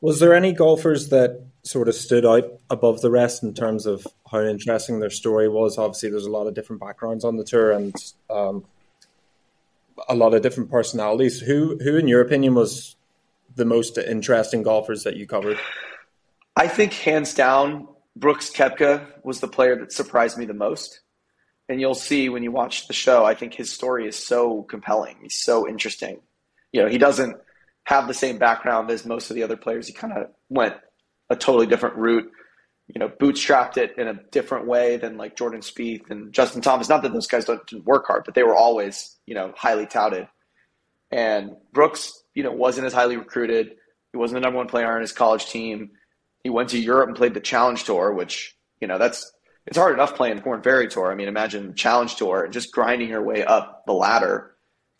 Was 0.00 0.18
there 0.18 0.34
any 0.34 0.52
golfers 0.52 1.10
that 1.10 1.46
sort 1.62 1.88
of 1.88 1.94
stood 1.94 2.26
out 2.26 2.44
above 2.68 3.00
the 3.00 3.10
rest 3.10 3.42
in 3.42 3.54
terms 3.54 3.86
of 3.86 4.06
how 4.30 4.40
interesting 4.40 4.98
their 4.98 5.10
story 5.10 5.48
was? 5.48 5.78
Obviously 5.78 6.10
there's 6.10 6.26
a 6.26 6.30
lot 6.30 6.46
of 6.46 6.54
different 6.54 6.80
backgrounds 6.80 7.24
on 7.24 7.36
the 7.36 7.44
tour 7.44 7.72
and 7.72 7.94
um, 8.28 8.64
a 10.08 10.14
lot 10.14 10.34
of 10.34 10.42
different 10.42 10.70
personalities. 10.70 11.40
Who 11.40 11.78
who 11.82 11.96
in 11.96 12.08
your 12.08 12.20
opinion 12.20 12.54
was 12.54 12.96
the 13.54 13.64
most 13.64 13.96
interesting 13.98 14.62
golfers 14.62 15.04
that 15.04 15.16
you 15.16 15.26
covered 15.26 15.58
I 16.56 16.68
think 16.68 16.92
hands 16.92 17.34
down, 17.34 17.88
Brooks 18.16 18.50
Koepka 18.50 19.06
was 19.24 19.40
the 19.40 19.48
player 19.48 19.76
that 19.80 19.92
surprised 19.92 20.38
me 20.38 20.44
the 20.44 20.54
most. 20.54 21.00
And 21.68 21.80
you'll 21.80 21.94
see 21.94 22.28
when 22.28 22.42
you 22.42 22.52
watch 22.52 22.86
the 22.86 22.92
show, 22.92 23.24
I 23.24 23.34
think 23.34 23.54
his 23.54 23.72
story 23.72 24.06
is 24.06 24.16
so 24.16 24.62
compelling. 24.62 25.16
He's 25.22 25.36
so 25.36 25.68
interesting. 25.68 26.20
You 26.72 26.82
know, 26.82 26.88
he 26.88 26.98
doesn't 26.98 27.36
have 27.84 28.06
the 28.06 28.14
same 28.14 28.38
background 28.38 28.90
as 28.90 29.04
most 29.04 29.30
of 29.30 29.36
the 29.36 29.42
other 29.42 29.56
players. 29.56 29.86
He 29.86 29.94
kind 29.94 30.12
of 30.12 30.28
went 30.48 30.74
a 31.30 31.36
totally 31.36 31.66
different 31.66 31.96
route. 31.96 32.30
You 32.86 32.98
know, 32.98 33.08
bootstrapped 33.08 33.78
it 33.78 33.96
in 33.96 34.06
a 34.08 34.20
different 34.30 34.66
way 34.66 34.98
than 34.98 35.16
like 35.16 35.36
Jordan 35.36 35.62
Spieth 35.62 36.10
and 36.10 36.32
Justin 36.34 36.60
Thomas. 36.60 36.88
Not 36.88 37.02
that 37.02 37.14
those 37.14 37.26
guys 37.26 37.46
don't, 37.46 37.66
didn't 37.66 37.86
work 37.86 38.06
hard, 38.06 38.24
but 38.26 38.34
they 38.34 38.42
were 38.42 38.54
always, 38.54 39.16
you 39.24 39.34
know, 39.34 39.52
highly 39.56 39.86
touted. 39.86 40.28
And 41.10 41.52
Brooks, 41.72 42.12
you 42.34 42.42
know, 42.42 42.52
wasn't 42.52 42.86
as 42.86 42.92
highly 42.92 43.16
recruited. 43.16 43.76
He 44.12 44.18
wasn't 44.18 44.36
the 44.36 44.40
number 44.42 44.58
one 44.58 44.68
player 44.68 44.94
on 44.94 45.00
his 45.00 45.12
college 45.12 45.46
team 45.46 45.92
he 46.44 46.50
went 46.50 46.68
to 46.68 46.78
Europe 46.78 47.08
and 47.08 47.16
played 47.16 47.34
the 47.34 47.40
Challenge 47.40 47.82
Tour, 47.82 48.12
which 48.12 48.56
you 48.80 48.86
know 48.86 48.98
that's 48.98 49.32
it's 49.66 49.78
hard 49.78 49.94
enough 49.94 50.14
playing 50.14 50.36
the 50.36 50.60
Ferry 50.62 50.86
Tour. 50.86 51.10
I 51.10 51.16
mean, 51.16 51.26
imagine 51.26 51.74
Challenge 51.74 52.14
Tour 52.14 52.44
and 52.44 52.52
just 52.52 52.70
grinding 52.70 53.08
your 53.08 53.22
way 53.22 53.42
up 53.44 53.84
the 53.86 53.94
ladder, 53.94 54.54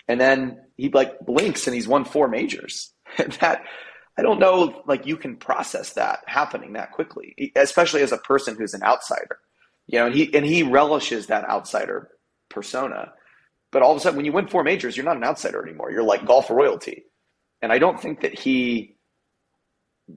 and 0.09 0.21
then 0.21 0.63
he 0.77 0.89
like 0.89 1.21
blinks 1.21 1.67
and 1.69 1.75
he's 1.75 1.87
won 1.87 2.05
four 2.05 2.27
majors. 2.27 2.91
That 3.41 3.63
I 4.19 4.23
don't 4.23 4.41
know, 4.41 4.83
like 4.87 5.07
you 5.07 5.17
can 5.17 5.37
process 5.37 5.93
that 5.93 6.21
happening 6.27 6.73
that 6.73 6.93
quickly, 6.93 7.53
especially 7.55 8.03
as 8.03 8.11
a 8.11 8.19
person 8.19 8.57
who's 8.57 8.75
an 8.75 8.83
outsider. 8.83 9.39
You 9.87 9.99
know, 10.01 10.07
and 10.07 10.15
he 10.15 10.35
and 10.35 10.45
he 10.45 10.63
relishes 10.65 11.27
that 11.27 11.49
outsider 11.49 12.11
persona. 12.49 13.13
But 13.71 13.83
all 13.83 13.93
of 13.93 13.99
a 13.99 14.01
sudden, 14.01 14.17
when 14.17 14.25
you 14.25 14.33
win 14.33 14.49
four 14.49 14.65
majors, 14.65 14.97
you're 14.97 15.05
not 15.05 15.17
an 15.17 15.25
outsider 15.25 15.63
anymore. 15.63 15.91
You're 15.91 16.05
like 16.05 16.27
golf 16.27 16.49
royalty. 16.49 17.05
And 17.61 17.73
I 17.73 17.79
don't 17.79 18.01
think 18.01 18.23
that 18.23 18.39
he 18.39 18.97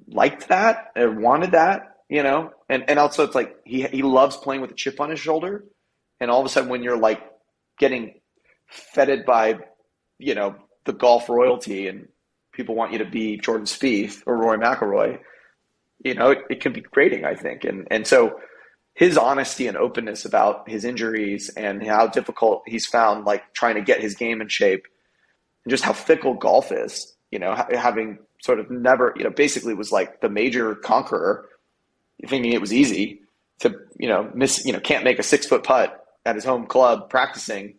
liked 0.08 0.50
that 0.50 0.92
or 0.96 1.12
wanted 1.12 1.52
that, 1.52 1.98
you 2.10 2.24
know? 2.24 2.52
And 2.70 2.90
and 2.90 3.00
also 3.00 3.24
it's 3.24 3.36
like 3.36 3.56
he 3.66 3.84
he 3.84 4.02
loves 4.02 4.38
playing 4.38 4.62
with 4.62 4.72
a 4.72 4.76
chip 4.76 5.00
on 5.00 5.10
his 5.10 5.20
shoulder. 5.20 5.66
And 6.20 6.32
all 6.32 6.40
of 6.40 6.46
a 6.46 6.50
sudden 6.50 6.70
when 6.70 6.84
you're 6.84 6.98
like 6.98 7.22
getting 7.80 8.16
feted 8.68 9.26
by, 9.26 9.60
you 10.18 10.36
know, 10.36 10.56
the 10.86 10.94
golf 10.94 11.30
royalty 11.30 11.88
and 11.88 12.08
people 12.54 12.76
want 12.76 12.92
you 12.92 13.00
to 13.00 13.06
be 13.06 13.38
Jordan 13.38 13.66
Spieth 13.66 14.24
or 14.26 14.36
Rory 14.36 14.58
McIlroy, 14.58 15.20
you 16.04 16.16
know, 16.16 16.32
it, 16.32 16.40
it 16.50 16.62
can 16.62 16.74
be 16.74 16.82
grating, 16.82 17.26
I 17.26 17.36
think. 17.36 17.64
And 17.64 17.88
and 17.92 18.06
so 18.06 18.40
his 18.98 19.16
honesty 19.16 19.68
and 19.68 19.78
openness 19.78 20.26
about 20.26 20.68
his 20.68 20.84
injuries 20.84 21.50
and 21.56 21.86
how 21.86 22.08
difficult 22.08 22.64
he's 22.66 22.88
found 22.88 23.26
like 23.26 23.54
trying 23.54 23.76
to 23.76 23.82
get 23.82 24.02
his 24.02 24.16
game 24.16 24.42
in 24.42 24.48
shape 24.48 24.86
and 25.64 25.70
just 25.70 25.84
how 25.84 25.94
fickle 25.94 26.34
golf 26.34 26.72
is, 26.72 27.16
you 27.30 27.38
know, 27.38 27.56
having 27.72 28.18
sort 28.48 28.62
of 28.62 28.72
never, 28.72 29.14
you 29.18 29.26
know, 29.26 29.30
basically 29.30 29.74
was 29.74 29.92
like 29.92 30.22
the 30.22 30.30
major 30.30 30.74
conqueror, 30.74 31.50
thinking 32.26 32.54
it 32.54 32.62
was 32.62 32.72
easy 32.72 33.20
to, 33.60 33.76
you 34.00 34.08
know, 34.08 34.32
miss, 34.34 34.66
you 34.66 34.72
know, 34.72 34.80
can't 34.80 35.04
make 35.04 35.20
a 35.20 35.24
six 35.24 35.46
foot 35.46 35.66
putt 35.66 36.02
at 36.26 36.36
his 36.36 36.46
home 36.46 36.66
club 36.66 37.10
practicing 37.10 37.76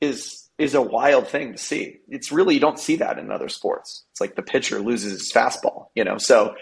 is 0.00 0.48
is 0.56 0.74
a 0.74 0.82
wild 0.82 1.26
thing 1.26 1.50
to 1.50 1.58
see. 1.58 1.98
It's 2.08 2.30
really 2.30 2.54
you 2.54 2.60
don't 2.60 2.78
see 2.78 2.94
that 2.96 3.18
in 3.18 3.32
other 3.32 3.48
sports. 3.48 4.04
It's 4.12 4.20
like 4.20 4.36
the 4.36 4.42
pitcher 4.42 4.78
loses 4.78 5.20
his 5.20 5.32
fastball, 5.32 5.86
you 5.96 6.04
know. 6.04 6.16
So 6.16 6.54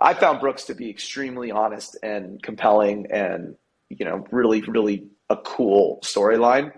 I 0.00 0.14
found 0.14 0.40
Brooks 0.40 0.64
to 0.64 0.74
be 0.74 0.88
extremely 0.88 1.50
honest 1.50 1.98
and 2.02 2.42
compelling 2.42 3.06
and, 3.10 3.54
you 3.90 4.06
know, 4.06 4.26
really, 4.30 4.62
really 4.62 5.08
a 5.28 5.36
cool 5.36 6.00
storyline. 6.02 6.72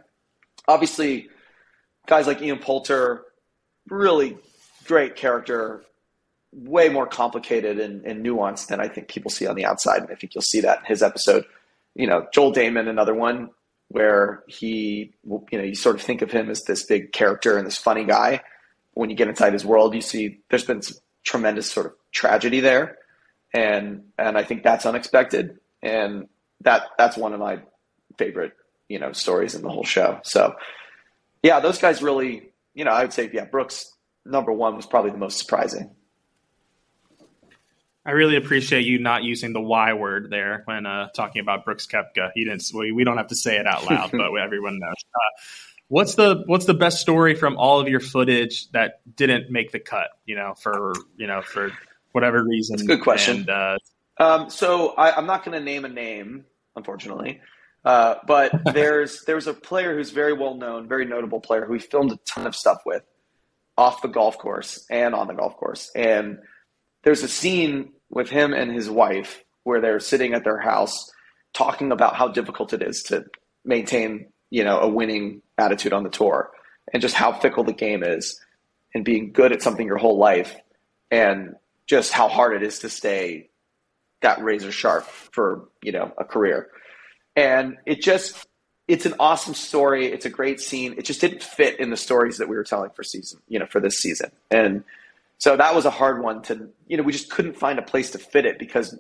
Obviously, 0.67 1.29
guys 2.09 2.27
like 2.27 2.43
Ian 2.43 2.59
Poulter, 2.59 3.23
really 3.89 4.39
great 4.85 5.17
character, 5.17 5.83
way 6.53 6.89
more 6.89 7.07
complicated 7.07 7.79
and, 7.79 8.05
and, 8.05 8.25
nuanced 8.25 8.69
than 8.69 8.81
I 8.81 8.89
think 8.89 9.09
people 9.09 9.31
see 9.31 9.47
on 9.47 9.57
the 9.57 9.65
outside. 9.65 10.03
And 10.03 10.11
I 10.11 10.15
think 10.15 10.35
you'll 10.35 10.43
see 10.43 10.61
that 10.61 10.81
in 10.81 10.85
his 10.85 11.03
episode. 11.03 11.45
You 11.95 12.07
know, 12.07 12.27
Joel 12.33 12.53
Dahmen, 12.53 12.89
another 12.89 13.15
one 13.15 13.51
where 13.89 14.43
he, 14.47 15.15
you 15.25 15.59
know, 15.59 15.63
you 15.65 15.75
sort 15.75 15.97
of 15.97 16.03
think 16.03 16.23
of 16.23 16.31
him 16.31 16.51
as 16.51 16.63
this 16.65 16.85
big 16.85 17.13
character 17.13 17.57
and 17.57 17.67
this 17.67 17.77
funny 17.77 18.05
guy. 18.05 18.41
When 18.95 19.11
you 19.11 19.17
get 19.17 19.29
inside 19.29 19.53
his 19.53 19.65
world, 19.65 19.95
you 19.95 20.01
see 20.01 20.41
there's 20.51 20.65
been 20.65 20.83
some 20.83 20.99
tremendous 21.25 21.71
sort 21.71 21.87
of 21.87 21.93
tragedy 22.13 22.61
there, 22.61 22.99
and 23.53 24.05
and 24.19 24.39
I 24.39 24.45
think 24.45 24.63
that's 24.63 24.87
unexpected, 24.87 25.59
and 25.83 26.29
that 26.61 26.83
that's 26.97 27.17
one 27.17 27.33
of 27.33 27.41
my 27.41 27.61
favorite 28.19 28.53
you 28.89 28.99
know 28.99 29.13
stories 29.13 29.55
in 29.55 29.63
the 29.63 29.69
whole 29.69 29.85
show. 29.85 30.21
So, 30.23 30.55
yeah, 31.43 31.59
those 31.59 31.79
guys 31.79 32.03
really, 32.03 32.51
you 32.75 32.85
know, 32.85 32.93
I 32.93 33.03
would 33.03 33.13
say, 33.13 33.29
yeah, 33.33 33.47
Brooks 33.47 33.94
number 34.25 34.53
one 34.53 34.77
was 34.77 34.87
probably 34.87 35.11
the 35.11 35.19
most 35.19 35.39
surprising. 35.39 35.91
I 38.07 38.11
really 38.11 38.37
appreciate 38.37 38.85
you 38.85 38.99
not 38.99 39.23
using 39.23 39.55
the 39.55 39.61
Y 39.61 39.95
word 39.95 40.29
there 40.29 40.63
when 40.67 40.85
uh, 40.85 41.09
talking 41.17 41.41
about 41.41 41.65
Brooks 41.65 41.87
Koepka. 41.87 42.31
He 42.35 42.45
didn't. 42.45 42.63
We, 42.75 42.93
we 42.93 43.03
don't 43.03 43.17
have 43.17 43.29
to 43.29 43.37
say 43.37 43.57
it 43.57 43.67
out 43.67 43.89
loud, 43.91 44.11
but 44.13 44.31
everyone 44.35 44.79
knows. 44.79 44.93
Uh, 45.15 45.43
what's 45.89 46.15
the 46.15 46.43
What's 46.47 46.67
the 46.67 46.75
best 46.75 47.01
story 47.01 47.35
from 47.35 47.57
all 47.57 47.81
of 47.81 47.89
your 47.89 48.01
footage 48.01 48.71
that 48.73 49.01
didn't 49.17 49.51
make 49.51 49.73
the 49.73 49.81
cut? 49.81 50.09
You 50.27 50.37
know, 50.37 50.55
for 50.55 50.93
you 51.17 51.27
know 51.27 51.41
for 51.41 51.73
whatever 52.13 52.45
reason. 52.45 52.77
That's 52.77 52.85
a 52.85 52.87
good 52.87 53.03
question. 53.03 53.39
And, 53.39 53.51
uh, 53.51 53.79
um, 54.19 54.51
so 54.51 54.91
I, 54.91 55.19
am 55.19 55.27
not 55.27 55.45
going 55.45 55.59
to 55.59 55.65
name 55.65 55.85
a 55.85 55.89
name, 55.89 56.45
unfortunately. 56.77 57.41
Uh, 57.85 58.17
but 58.27 58.53
there's 58.73 59.25
there's 59.25 59.47
a 59.47 59.55
player 59.55 59.97
who's 59.97 60.11
very 60.11 60.35
well 60.35 60.55
known, 60.55 60.89
very 60.89 61.07
notable 61.07 61.41
player 61.41 61.65
who 61.65 61.73
we 61.73 61.79
filmed 61.79 62.13
a 62.13 62.19
ton 62.27 62.47
of 62.47 62.55
stuff 62.55 62.83
with 62.85 63.03
off 63.77 64.03
the 64.03 64.09
golf 64.09 64.39
course 64.39 64.87
and 64.91 65.15
on 65.15 65.27
the 65.27 65.35
golf 65.35 65.57
course. 65.57 65.91
And 65.95 66.39
there's 67.03 67.23
a 67.23 67.29
scene 67.29 67.93
with 68.09 68.31
him 68.31 68.53
and 68.53 68.73
his 68.73 68.89
wife 68.89 69.43
where 69.65 69.81
they're 69.81 70.01
sitting 70.01 70.35
at 70.35 70.45
their 70.45 70.59
house 70.59 71.11
talking 71.53 71.93
about 71.93 72.17
how 72.17 72.29
difficult 72.29 72.73
it 72.73 72.83
is 72.83 73.03
to 73.05 73.25
maintain, 73.65 74.27
you 74.51 74.65
know, 74.65 74.79
a 74.81 74.89
winning 74.89 75.43
attitude 75.59 75.93
on 75.93 76.03
the 76.03 76.11
tour 76.11 76.51
and 76.93 77.01
just 77.01 77.15
how 77.15 77.33
fickle 77.33 77.65
the 77.65 77.73
game 77.73 78.03
is 78.03 78.41
and 78.95 79.05
being 79.05 79.33
good 79.33 79.53
at 79.53 79.63
something 79.63 79.87
your 79.87 79.97
whole 79.97 80.19
life 80.19 80.55
and 81.11 81.55
just 81.87 82.13
how 82.13 82.29
hard 82.29 82.55
it 82.57 82.67
is 82.67 82.81
to 82.81 82.89
stay 82.89 83.49
that 84.23 84.43
razor 84.43 84.73
sharp 84.73 85.05
for, 85.05 85.69
you 85.83 85.93
know, 85.93 86.13
a 86.19 86.25
career. 86.25 86.69
And 87.37 87.77
it 87.87 88.01
just 88.01 88.47
it's 88.87 89.07
an 89.07 89.15
awesome 89.19 89.55
story. 89.55 90.07
It's 90.07 90.27
a 90.27 90.31
great 90.31 90.61
scene. 90.61 90.95
It 90.99 91.05
just 91.05 91.21
didn't 91.21 91.43
fit 91.43 91.81
in 91.81 91.91
the 91.91 91.97
stories 91.97 92.39
that 92.39 92.49
we 92.49 92.57
were 92.57 92.65
telling 92.65 92.91
for 92.91 93.03
season, 93.03 93.41
you 93.49 93.59
know, 93.59 93.67
for 93.67 93.81
this 93.81 93.97
season. 93.97 94.31
And 94.51 94.85
so 95.39 95.57
that 95.57 95.75
was 95.75 95.85
a 95.85 95.91
hard 95.91 96.23
one 96.23 96.43
to, 96.43 96.69
you 96.87 96.97
know, 96.97 97.03
we 97.03 97.13
just 97.13 97.31
couldn't 97.31 97.57
find 97.57 97.79
a 97.79 97.83
place 97.83 98.11
to 98.11 98.19
fit 98.19 98.45
it 98.45 98.59
because 98.59 98.99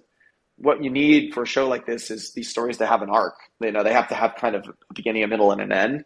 what 0.57 0.83
you 0.83 0.91
need 0.91 1.35
for 1.35 1.43
a 1.43 1.47
show 1.47 1.69
like 1.69 1.87
this 1.87 2.11
is 2.11 2.33
these 2.33 2.49
stories 2.49 2.79
to 2.79 2.87
have 2.87 3.03
an 3.03 3.11
arc. 3.11 3.35
You 3.61 3.73
know, 3.73 3.83
they 3.83 3.93
have 3.93 4.09
to 4.09 4.15
have 4.15 4.37
kind 4.37 4.55
of 4.55 4.67
a 4.69 4.95
beginning, 4.95 5.23
a 5.23 5.27
middle, 5.27 5.53
and 5.53 5.61
an 5.61 5.73
end. 5.73 6.05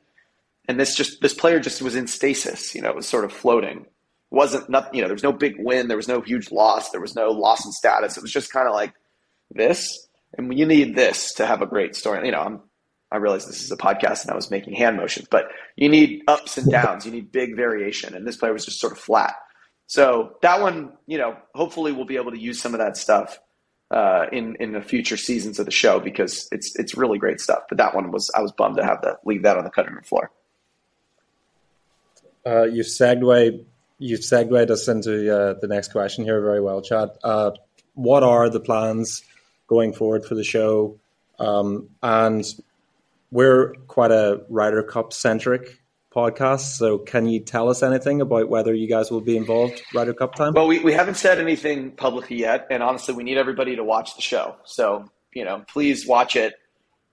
And 0.66 0.78
this 0.78 0.94
just 0.94 1.20
this 1.20 1.34
player 1.34 1.60
just 1.60 1.80
was 1.80 1.96
in 1.96 2.06
stasis. 2.06 2.74
You 2.74 2.82
know, 2.82 2.90
it 2.90 2.96
was 2.96 3.08
sort 3.08 3.24
of 3.24 3.32
floating. 3.32 3.86
Wasn't 4.30 4.68
nothing. 4.68 4.94
You 4.94 5.02
know, 5.02 5.08
there 5.08 5.14
was 5.14 5.22
no 5.22 5.32
big 5.32 5.56
win. 5.58 5.88
There 5.88 5.96
was 5.96 6.08
no 6.08 6.20
huge 6.20 6.50
loss. 6.50 6.90
There 6.90 7.00
was 7.00 7.14
no 7.14 7.30
loss 7.30 7.64
in 7.64 7.72
status. 7.72 8.16
It 8.16 8.22
was 8.22 8.32
just 8.32 8.52
kind 8.52 8.68
of 8.68 8.74
like 8.74 8.92
this. 9.50 10.08
And 10.36 10.56
you 10.58 10.66
need 10.66 10.94
this 10.94 11.32
to 11.34 11.46
have 11.46 11.62
a 11.62 11.66
great 11.66 11.96
story. 11.96 12.26
You 12.26 12.32
know, 12.32 12.40
I'm, 12.40 12.60
I 13.10 13.16
realize 13.16 13.46
this 13.46 13.62
is 13.62 13.72
a 13.72 13.76
podcast 13.76 14.22
and 14.22 14.30
I 14.30 14.34
was 14.34 14.50
making 14.50 14.74
hand 14.74 14.96
motions, 14.96 15.28
but 15.30 15.48
you 15.76 15.88
need 15.88 16.22
ups 16.28 16.58
and 16.58 16.70
downs. 16.70 17.06
You 17.06 17.12
need 17.12 17.32
big 17.32 17.56
variation. 17.56 18.14
And 18.14 18.26
this 18.26 18.36
player 18.36 18.52
was 18.52 18.64
just 18.64 18.80
sort 18.80 18.92
of 18.92 18.98
flat. 18.98 19.34
So 19.86 20.36
that 20.42 20.60
one, 20.60 20.92
you 21.06 21.16
know, 21.16 21.36
hopefully 21.54 21.92
we'll 21.92 22.04
be 22.04 22.16
able 22.16 22.32
to 22.32 22.38
use 22.38 22.60
some 22.60 22.74
of 22.74 22.80
that 22.80 22.96
stuff 22.96 23.38
uh, 23.90 24.26
in 24.30 24.56
in 24.60 24.72
the 24.72 24.82
future 24.82 25.16
seasons 25.16 25.58
of 25.58 25.64
the 25.64 25.72
show 25.72 25.98
because 25.98 26.46
it's 26.52 26.78
it's 26.78 26.94
really 26.94 27.18
great 27.18 27.40
stuff. 27.40 27.60
But 27.68 27.78
that 27.78 27.94
one 27.94 28.10
was 28.10 28.30
I 28.34 28.42
was 28.42 28.52
bummed 28.52 28.76
to 28.76 28.84
have 28.84 29.00
to 29.00 29.18
leave 29.24 29.42
that 29.44 29.56
on 29.56 29.64
the 29.64 29.70
cutting 29.70 29.94
room 29.94 30.04
floor. 30.04 30.30
Uh, 32.44 32.64
you've 32.64 32.86
segued 32.86 33.64
you've 33.98 34.24
segued 34.24 34.70
us 34.70 34.88
into 34.88 35.34
uh, 35.34 35.54
the 35.54 35.68
next 35.68 35.92
question 35.92 36.24
here 36.24 36.40
very 36.42 36.60
well, 36.60 36.82
Chad. 36.82 37.10
Uh, 37.24 37.52
what 37.94 38.22
are 38.22 38.50
the 38.50 38.60
plans 38.60 39.22
going 39.66 39.94
forward 39.94 40.24
for 40.24 40.34
the 40.34 40.44
show? 40.44 40.98
Um, 41.38 41.88
and 42.02 42.44
we're 43.30 43.74
quite 43.86 44.10
a 44.10 44.42
Ryder 44.48 44.82
Cup 44.82 45.12
centric 45.12 45.80
podcast. 46.14 46.76
So, 46.76 46.98
can 46.98 47.28
you 47.28 47.40
tell 47.40 47.68
us 47.68 47.82
anything 47.82 48.20
about 48.20 48.48
whether 48.48 48.74
you 48.74 48.88
guys 48.88 49.10
will 49.10 49.20
be 49.20 49.36
involved 49.36 49.82
Ryder 49.94 50.14
Cup 50.14 50.34
time? 50.34 50.54
Well, 50.54 50.66
we, 50.66 50.78
we 50.80 50.92
haven't 50.92 51.16
said 51.16 51.38
anything 51.38 51.92
publicly 51.92 52.36
yet, 52.36 52.66
and 52.70 52.82
honestly, 52.82 53.14
we 53.14 53.24
need 53.24 53.36
everybody 53.36 53.76
to 53.76 53.84
watch 53.84 54.16
the 54.16 54.22
show. 54.22 54.56
So, 54.64 55.10
you 55.32 55.44
know, 55.44 55.64
please 55.68 56.06
watch 56.06 56.36
it 56.36 56.54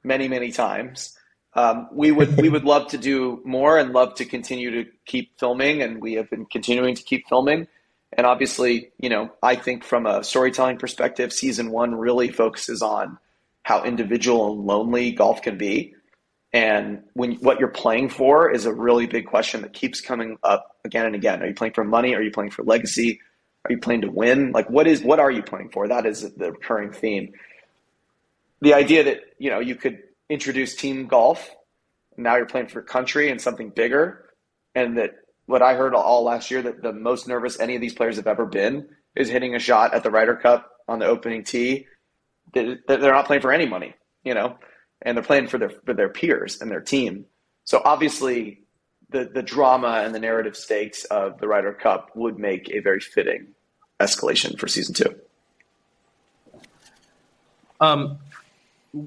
many, 0.03 0.27
many 0.27 0.51
times. 0.51 1.17
Um, 1.53 1.87
we 1.91 2.11
would 2.11 2.37
we 2.37 2.49
would 2.49 2.65
love 2.65 2.89
to 2.89 2.97
do 2.97 3.41
more 3.45 3.77
and 3.77 3.93
love 3.93 4.15
to 4.15 4.25
continue 4.25 4.83
to 4.83 4.91
keep 5.05 5.39
filming, 5.39 5.81
and 5.81 6.01
we 6.01 6.13
have 6.13 6.29
been 6.29 6.45
continuing 6.45 6.95
to 6.95 7.03
keep 7.03 7.27
filming. 7.27 7.67
And 8.17 8.25
obviously, 8.25 8.91
you 8.97 9.09
know, 9.09 9.31
I 9.43 9.55
think 9.55 9.83
from 9.83 10.05
a 10.05 10.23
storytelling 10.23 10.77
perspective, 10.77 11.33
season 11.33 11.69
one 11.71 11.95
really 11.95 12.29
focuses 12.29 12.81
on 12.81 13.17
how 13.63 13.83
individual 13.83 14.53
and 14.53 14.61
lonely 14.65 15.11
golf 15.11 15.41
can 15.41 15.57
be 15.57 15.95
and 16.55 17.03
when 17.15 17.33
what 17.35 17.59
you're 17.59 17.67
playing 17.67 18.07
for 18.07 18.49
is 18.49 18.65
a 18.65 18.73
really 18.73 19.07
big 19.07 19.27
question 19.27 19.61
that 19.63 19.73
keeps 19.73 19.99
coming 19.99 20.37
up 20.41 20.77
again 20.85 21.05
and 21.05 21.13
again. 21.13 21.43
Are 21.43 21.47
you 21.47 21.53
playing 21.53 21.73
for 21.73 21.83
money? 21.83 22.15
Are 22.15 22.21
you 22.21 22.31
playing 22.31 22.51
for 22.51 22.63
legacy? 22.63 23.19
Are 23.65 23.73
you 23.73 23.77
playing 23.77 24.01
to 24.03 24.09
win? 24.09 24.53
Like 24.53 24.69
what 24.69 24.87
is 24.87 25.01
what 25.01 25.19
are 25.19 25.29
you 25.29 25.43
playing 25.43 25.71
for? 25.71 25.89
That 25.89 26.05
is 26.05 26.21
the 26.21 26.53
recurring 26.53 26.93
theme. 26.93 27.33
The 28.61 28.73
idea 28.73 29.03
that, 29.03 29.19
you 29.37 29.49
know, 29.49 29.59
you 29.59 29.75
could 29.75 29.99
introduce 30.29 30.77
team 30.77 31.07
golf, 31.07 31.45
now 32.15 32.37
you're 32.37 32.45
playing 32.45 32.67
for 32.67 32.81
country 32.81 33.29
and 33.29 33.41
something 33.41 33.69
bigger, 33.69 34.29
and 34.73 34.97
that 34.97 35.11
what 35.47 35.61
I 35.61 35.75
heard 35.75 35.93
all 35.93 36.23
last 36.23 36.51
year 36.51 36.61
that 36.61 36.81
the 36.81 36.93
most 36.93 37.27
nervous 37.27 37.59
any 37.59 37.75
of 37.75 37.81
these 37.81 37.93
players 37.93 38.15
have 38.15 38.27
ever 38.27 38.45
been 38.45 38.87
is 39.13 39.27
hitting 39.27 39.55
a 39.55 39.59
shot 39.59 39.93
at 39.93 40.03
the 40.03 40.09
Ryder 40.09 40.37
Cup 40.37 40.71
on 40.87 40.99
the 40.99 41.05
opening 41.05 41.43
tee. 41.43 41.87
They're 42.53 42.79
not 42.87 43.25
playing 43.25 43.41
for 43.41 43.51
any 43.51 43.65
money, 43.65 43.93
you 44.23 44.33
know 44.33 44.57
and 45.05 45.15
they're 45.15 45.23
playing 45.23 45.47
for 45.47 45.57
their 45.57 45.69
for 45.69 45.93
their 45.93 46.09
peers 46.09 46.59
and 46.59 46.69
their 46.69 46.81
team. 46.81 47.25
So 47.63 47.81
obviously, 47.85 48.63
the 49.11 49.25
the 49.25 49.43
drama 49.43 50.01
and 50.03 50.13
the 50.13 50.19
narrative 50.19 50.57
stakes 50.57 51.05
of 51.05 51.39
the 51.39 51.47
Ryder 51.47 51.73
Cup 51.73 52.11
would 52.15 52.37
make 52.37 52.69
a 52.71 52.79
very 52.79 52.99
fitting 52.99 53.53
escalation 53.99 54.59
for 54.59 54.67
season 54.67 54.95
two. 54.95 55.15
Um, 57.79 58.17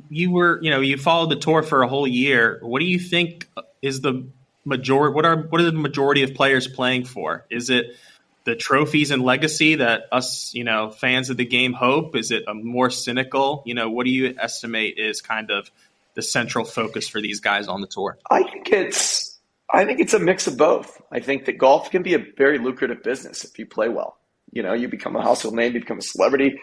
you 0.08 0.30
were 0.30 0.60
you 0.62 0.70
know 0.70 0.80
you 0.80 0.96
followed 0.96 1.30
the 1.30 1.36
tour 1.36 1.62
for 1.62 1.82
a 1.82 1.88
whole 1.88 2.06
year. 2.06 2.58
What 2.62 2.80
do 2.80 2.86
you 2.86 2.98
think 2.98 3.48
is 3.82 4.00
the 4.00 4.26
majority? 4.64 5.14
What 5.14 5.24
are 5.26 5.36
what 5.36 5.60
are 5.60 5.64
the 5.64 5.72
majority 5.72 6.22
of 6.22 6.34
players 6.34 6.68
playing 6.68 7.04
for? 7.04 7.44
Is 7.50 7.70
it 7.70 7.96
the 8.44 8.56
trophies 8.56 9.10
and 9.10 9.22
legacy 9.22 9.74
that 9.74 10.04
us, 10.10 10.54
you 10.54 10.64
know, 10.64 10.90
fans 10.90 11.28
of 11.28 11.36
the 11.36 11.44
game 11.44 11.74
hope? 11.74 12.16
Is 12.16 12.30
it 12.30 12.44
a 12.46 12.54
more 12.54 12.88
cynical? 12.88 13.62
You 13.66 13.74
know, 13.74 13.90
what 13.90 14.06
do 14.06 14.10
you 14.10 14.34
estimate 14.38 14.98
is 14.98 15.20
kind 15.20 15.50
of 15.50 15.70
the 16.18 16.22
central 16.22 16.64
focus 16.64 17.08
for 17.08 17.20
these 17.20 17.38
guys 17.38 17.68
on 17.68 17.80
the 17.80 17.86
tour? 17.86 18.18
I 18.28 18.42
think 18.42 18.72
it's 18.72 19.38
I 19.72 19.84
think 19.84 20.00
it's 20.00 20.14
a 20.14 20.18
mix 20.18 20.48
of 20.48 20.56
both. 20.56 21.00
I 21.12 21.20
think 21.20 21.44
that 21.44 21.58
golf 21.58 21.92
can 21.92 22.02
be 22.02 22.14
a 22.14 22.24
very 22.36 22.58
lucrative 22.58 23.04
business 23.04 23.44
if 23.44 23.56
you 23.56 23.66
play 23.66 23.88
well. 23.88 24.18
You 24.50 24.64
know, 24.64 24.72
you 24.72 24.88
become 24.88 25.14
a 25.14 25.22
household 25.22 25.54
name, 25.54 25.74
you 25.74 25.80
become 25.80 25.98
a 25.98 26.02
celebrity, 26.02 26.58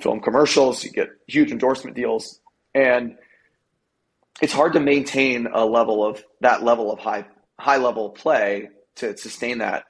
film 0.00 0.20
commercials, 0.20 0.82
you 0.82 0.90
get 0.90 1.10
huge 1.26 1.52
endorsement 1.52 1.94
deals, 1.94 2.40
and 2.74 3.18
it's 4.40 4.54
hard 4.54 4.72
to 4.72 4.80
maintain 4.80 5.46
a 5.52 5.66
level 5.66 6.02
of 6.02 6.24
that 6.40 6.62
level 6.64 6.90
of 6.90 6.98
high 6.98 7.26
high 7.60 7.76
level 7.76 8.08
play 8.08 8.70
to 8.94 9.14
sustain 9.18 9.58
that 9.58 9.84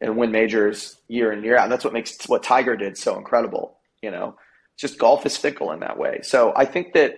and 0.00 0.16
win 0.16 0.32
majors 0.32 0.96
year 1.06 1.32
in 1.32 1.44
year 1.44 1.58
out. 1.58 1.64
And 1.64 1.72
that's 1.72 1.84
what 1.84 1.92
makes 1.92 2.16
what 2.28 2.42
Tiger 2.42 2.78
did 2.78 2.96
so 2.96 3.18
incredible. 3.18 3.76
You 4.00 4.10
know, 4.10 4.36
just 4.78 4.98
golf 4.98 5.26
is 5.26 5.36
fickle 5.36 5.70
in 5.72 5.80
that 5.80 5.98
way. 5.98 6.20
So 6.22 6.54
I 6.56 6.64
think 6.64 6.94
that 6.94 7.16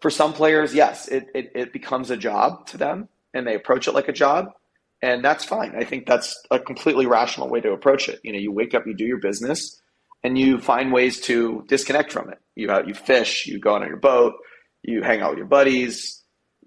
for 0.00 0.10
some 0.10 0.32
players, 0.32 0.74
yes, 0.74 1.08
it, 1.08 1.28
it, 1.34 1.52
it 1.54 1.72
becomes 1.72 2.10
a 2.10 2.16
job 2.16 2.66
to 2.68 2.76
them 2.76 3.08
and 3.34 3.46
they 3.46 3.54
approach 3.54 3.88
it 3.88 3.92
like 3.92 4.08
a 4.08 4.12
job. 4.12 4.52
And 5.00 5.24
that's 5.24 5.44
fine. 5.44 5.74
I 5.76 5.84
think 5.84 6.06
that's 6.06 6.40
a 6.50 6.58
completely 6.58 7.06
rational 7.06 7.48
way 7.48 7.60
to 7.60 7.72
approach 7.72 8.08
it. 8.08 8.20
You 8.24 8.32
know, 8.32 8.38
you 8.38 8.52
wake 8.52 8.74
up, 8.74 8.86
you 8.86 8.94
do 8.94 9.04
your 9.04 9.20
business, 9.20 9.80
and 10.24 10.36
you 10.36 10.58
find 10.58 10.92
ways 10.92 11.20
to 11.22 11.64
disconnect 11.68 12.12
from 12.12 12.30
it. 12.30 12.38
You 12.56 12.70
uh, 12.70 12.82
you 12.84 12.94
fish, 12.94 13.46
you 13.46 13.60
go 13.60 13.76
out 13.76 13.82
on 13.82 13.88
your 13.88 13.96
boat, 13.96 14.34
you 14.82 15.02
hang 15.02 15.20
out 15.20 15.30
with 15.30 15.38
your 15.38 15.46
buddies. 15.46 16.22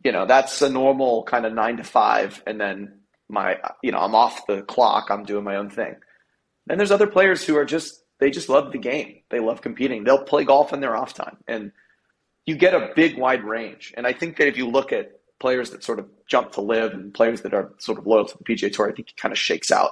You 0.06 0.14
know, 0.14 0.26
that's 0.26 0.62
a 0.62 0.70
normal 0.70 1.24
kind 1.24 1.46
of 1.46 1.54
nine 1.54 1.76
to 1.78 1.84
five, 1.84 2.42
and 2.48 2.60
then 2.60 3.02
my 3.28 3.58
you 3.84 3.92
know 3.92 4.00
I'm 4.00 4.16
off 4.16 4.48
the 4.48 4.62
clock. 4.62 5.08
I'm 5.10 5.26
doing 5.26 5.44
my 5.44 5.58
own 5.58 5.70
thing. 5.70 5.96
Then 6.68 6.78
there's 6.78 6.92
other 6.92 7.08
players 7.08 7.46
who 7.46 7.58
are 7.58 7.66
just 7.66 8.02
they 8.20 8.32
just 8.32 8.48
love 8.48 8.72
the 8.72 8.78
game. 8.78 9.24
They 9.30 9.42
love 9.42 9.62
competing. 9.62 10.06
They'll 10.06 10.24
play 10.24 10.46
golf 10.46 10.72
in 10.72 10.80
their 10.80 10.96
off 10.96 11.14
time, 11.14 11.38
and 11.48 11.74
you 12.46 12.56
get 12.56 12.74
a 12.74 12.92
big 12.96 13.18
wide 13.18 13.44
range. 13.44 13.94
And 13.96 14.08
I 14.08 14.14
think 14.14 14.38
that 14.38 14.48
if 14.48 14.58
you 14.58 14.68
look 14.68 14.92
at 14.92 15.12
players 15.40 15.72
that 15.72 15.84
sort 15.84 16.00
of 16.00 16.08
jump 16.28 16.52
to 16.54 16.62
LIV 16.62 16.94
and 16.94 17.14
players 17.14 17.42
that 17.42 17.54
are 17.54 17.72
sort 17.80 17.98
of 17.98 18.06
loyal 18.06 18.26
to 18.26 18.38
the 18.38 18.44
PGA 18.44 18.72
Tour, 18.72 18.90
I 18.90 18.94
think 18.94 19.10
it 19.10 19.18
kind 19.18 19.32
of 19.32 19.38
shakes 19.38 19.72
out 19.72 19.92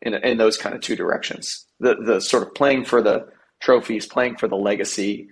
in, 0.00 0.14
in 0.14 0.38
those 0.38 0.56
kind 0.56 0.74
of 0.74 0.80
two 0.80 0.96
directions. 0.96 1.66
The 1.80 1.94
the 1.94 2.20
sort 2.20 2.42
of 2.42 2.54
playing 2.54 2.84
for 2.84 3.02
the 3.02 3.28
trophies, 3.60 4.06
playing 4.06 4.36
for 4.36 4.48
the 4.48 4.56
legacy 4.56 5.28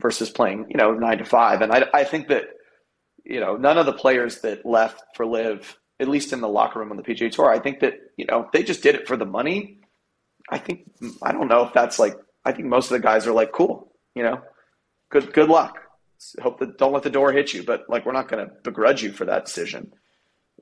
versus 0.00 0.30
playing, 0.30 0.66
you 0.68 0.76
know, 0.76 0.92
nine 0.92 1.18
to 1.18 1.24
five. 1.24 1.62
And 1.62 1.72
I, 1.72 1.84
I 1.94 2.04
think 2.04 2.28
that, 2.28 2.44
you 3.24 3.40
know, 3.40 3.56
none 3.56 3.78
of 3.78 3.86
the 3.86 3.92
players 3.92 4.40
that 4.40 4.66
left 4.66 5.02
for 5.14 5.26
LIV, 5.26 5.76
at 6.00 6.08
least 6.08 6.32
in 6.32 6.40
the 6.40 6.48
locker 6.48 6.78
room 6.78 6.90
on 6.90 6.96
the 6.96 7.02
PGA 7.02 7.30
Tour, 7.30 7.50
I 7.50 7.60
think 7.60 7.80
that, 7.80 7.94
you 8.16 8.26
know, 8.26 8.48
they 8.52 8.62
just 8.62 8.82
did 8.82 8.94
it 8.94 9.06
for 9.06 9.16
the 9.16 9.26
money. 9.26 9.80
I 10.50 10.58
think, 10.58 10.90
I 11.22 11.32
don't 11.32 11.48
know 11.48 11.66
if 11.66 11.72
that's 11.72 11.98
like, 11.98 12.16
I 12.44 12.52
think 12.52 12.66
most 12.66 12.90
of 12.90 12.96
the 12.96 13.06
guys 13.06 13.26
are 13.26 13.32
like, 13.32 13.52
cool, 13.52 13.92
you 14.14 14.22
know, 14.22 14.40
good 15.10 15.32
good 15.32 15.48
luck. 15.48 15.78
Hope 16.40 16.58
that 16.60 16.78
don't 16.78 16.92
let 16.92 17.02
the 17.02 17.10
door 17.10 17.32
hit 17.32 17.52
you, 17.52 17.62
but 17.62 17.84
like 17.88 18.04
we're 18.04 18.12
not 18.12 18.28
going 18.28 18.46
to 18.46 18.52
begrudge 18.62 19.02
you 19.02 19.12
for 19.12 19.24
that 19.24 19.46
decision, 19.46 19.92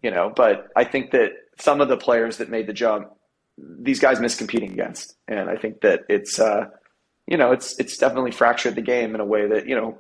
you 0.03 0.11
know. 0.11 0.33
But 0.35 0.69
I 0.77 0.85
think 0.85 1.11
that 1.13 1.33
some 1.59 1.81
of 1.81 1.89
the 1.89 1.97
players 1.97 2.37
that 2.39 2.49
made 2.49 2.67
the 2.67 2.73
jump, 2.73 3.09
these 3.57 3.99
guys 3.99 4.21
miss 4.21 4.37
competing 4.37 4.73
against, 4.73 5.17
and 5.27 5.51
I 5.51 5.57
think 5.57 5.81
that 5.81 6.03
it's 6.09 6.39
uh, 6.39 6.67
you 7.27 7.37
know 7.37 7.53
it's 7.53 7.79
it's 7.79 7.97
definitely 7.97 8.31
fractured 8.31 8.77
the 8.77 8.83
game 8.83 9.15
in 9.15 9.21
a 9.21 9.25
way 9.25 9.49
that 9.49 9.69
you 9.69 9.75
know 9.75 9.99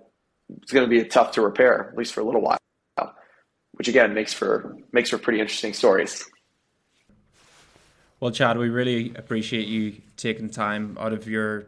it's 0.62 0.72
going 0.72 0.88
to 0.88 0.90
be 0.90 1.06
tough 1.08 1.32
to 1.32 1.42
repair 1.42 1.90
at 1.90 1.98
least 1.98 2.14
for 2.14 2.20
a 2.20 2.24
little 2.24 2.40
while, 2.40 2.58
which 3.72 3.88
again 3.88 4.14
makes 4.14 4.32
for 4.32 4.76
makes 4.92 5.10
for 5.10 5.18
pretty 5.18 5.40
interesting 5.40 5.74
stories. 5.74 6.24
Well, 8.20 8.32
Chad, 8.32 8.58
we 8.58 8.68
really 8.68 9.12
appreciate 9.14 9.68
you 9.68 10.00
taking 10.16 10.50
time 10.50 10.98
out 11.00 11.12
of 11.12 11.28
your 11.28 11.66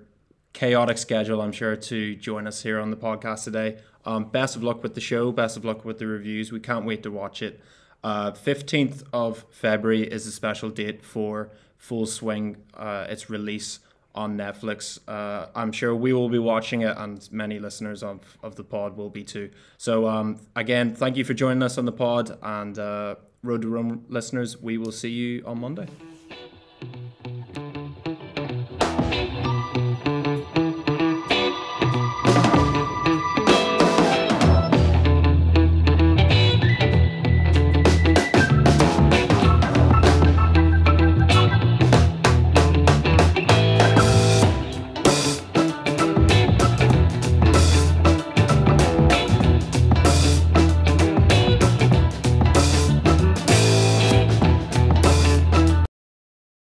chaotic 0.52 0.98
schedule, 0.98 1.40
I'm 1.40 1.52
sure, 1.52 1.76
to 1.76 2.14
join 2.16 2.46
us 2.46 2.62
here 2.62 2.80
on 2.80 2.90
the 2.90 2.96
podcast 2.96 3.44
today. 3.44 3.78
Um, 4.04 4.24
best 4.24 4.56
of 4.56 4.62
luck 4.62 4.82
with 4.82 4.94
the 4.94 5.00
show. 5.00 5.32
Best 5.32 5.56
of 5.56 5.64
luck 5.64 5.84
with 5.84 5.98
the 5.98 6.06
reviews. 6.06 6.52
We 6.52 6.60
can't 6.60 6.84
wait 6.84 7.02
to 7.02 7.10
watch 7.10 7.42
it. 7.42 7.60
Uh, 8.02 8.32
15th 8.32 9.04
of 9.12 9.44
February 9.50 10.02
is 10.02 10.26
a 10.26 10.32
special 10.32 10.70
date 10.70 11.04
for 11.04 11.50
Full 11.76 12.06
Swing, 12.06 12.56
uh, 12.74 13.06
its 13.08 13.28
release 13.28 13.80
on 14.14 14.36
Netflix. 14.36 14.98
Uh, 15.06 15.46
I'm 15.54 15.72
sure 15.72 15.94
we 15.94 16.12
will 16.12 16.28
be 16.28 16.38
watching 16.38 16.80
it, 16.80 16.96
and 16.96 17.28
many 17.30 17.58
listeners 17.58 18.02
of, 18.02 18.20
of 18.42 18.56
the 18.56 18.64
pod 18.64 18.96
will 18.96 19.10
be 19.10 19.22
too. 19.22 19.50
So, 19.76 20.08
um, 20.08 20.40
again, 20.56 20.94
thank 20.94 21.16
you 21.16 21.24
for 21.24 21.34
joining 21.34 21.62
us 21.62 21.78
on 21.78 21.84
the 21.84 21.92
pod, 21.92 22.38
and 22.42 22.78
uh, 22.78 23.16
Road 23.42 23.62
to 23.62 23.68
Rome 23.68 24.04
listeners, 24.08 24.60
we 24.60 24.78
will 24.78 24.92
see 24.92 25.10
you 25.10 25.44
on 25.46 25.60
Monday. 25.60 25.86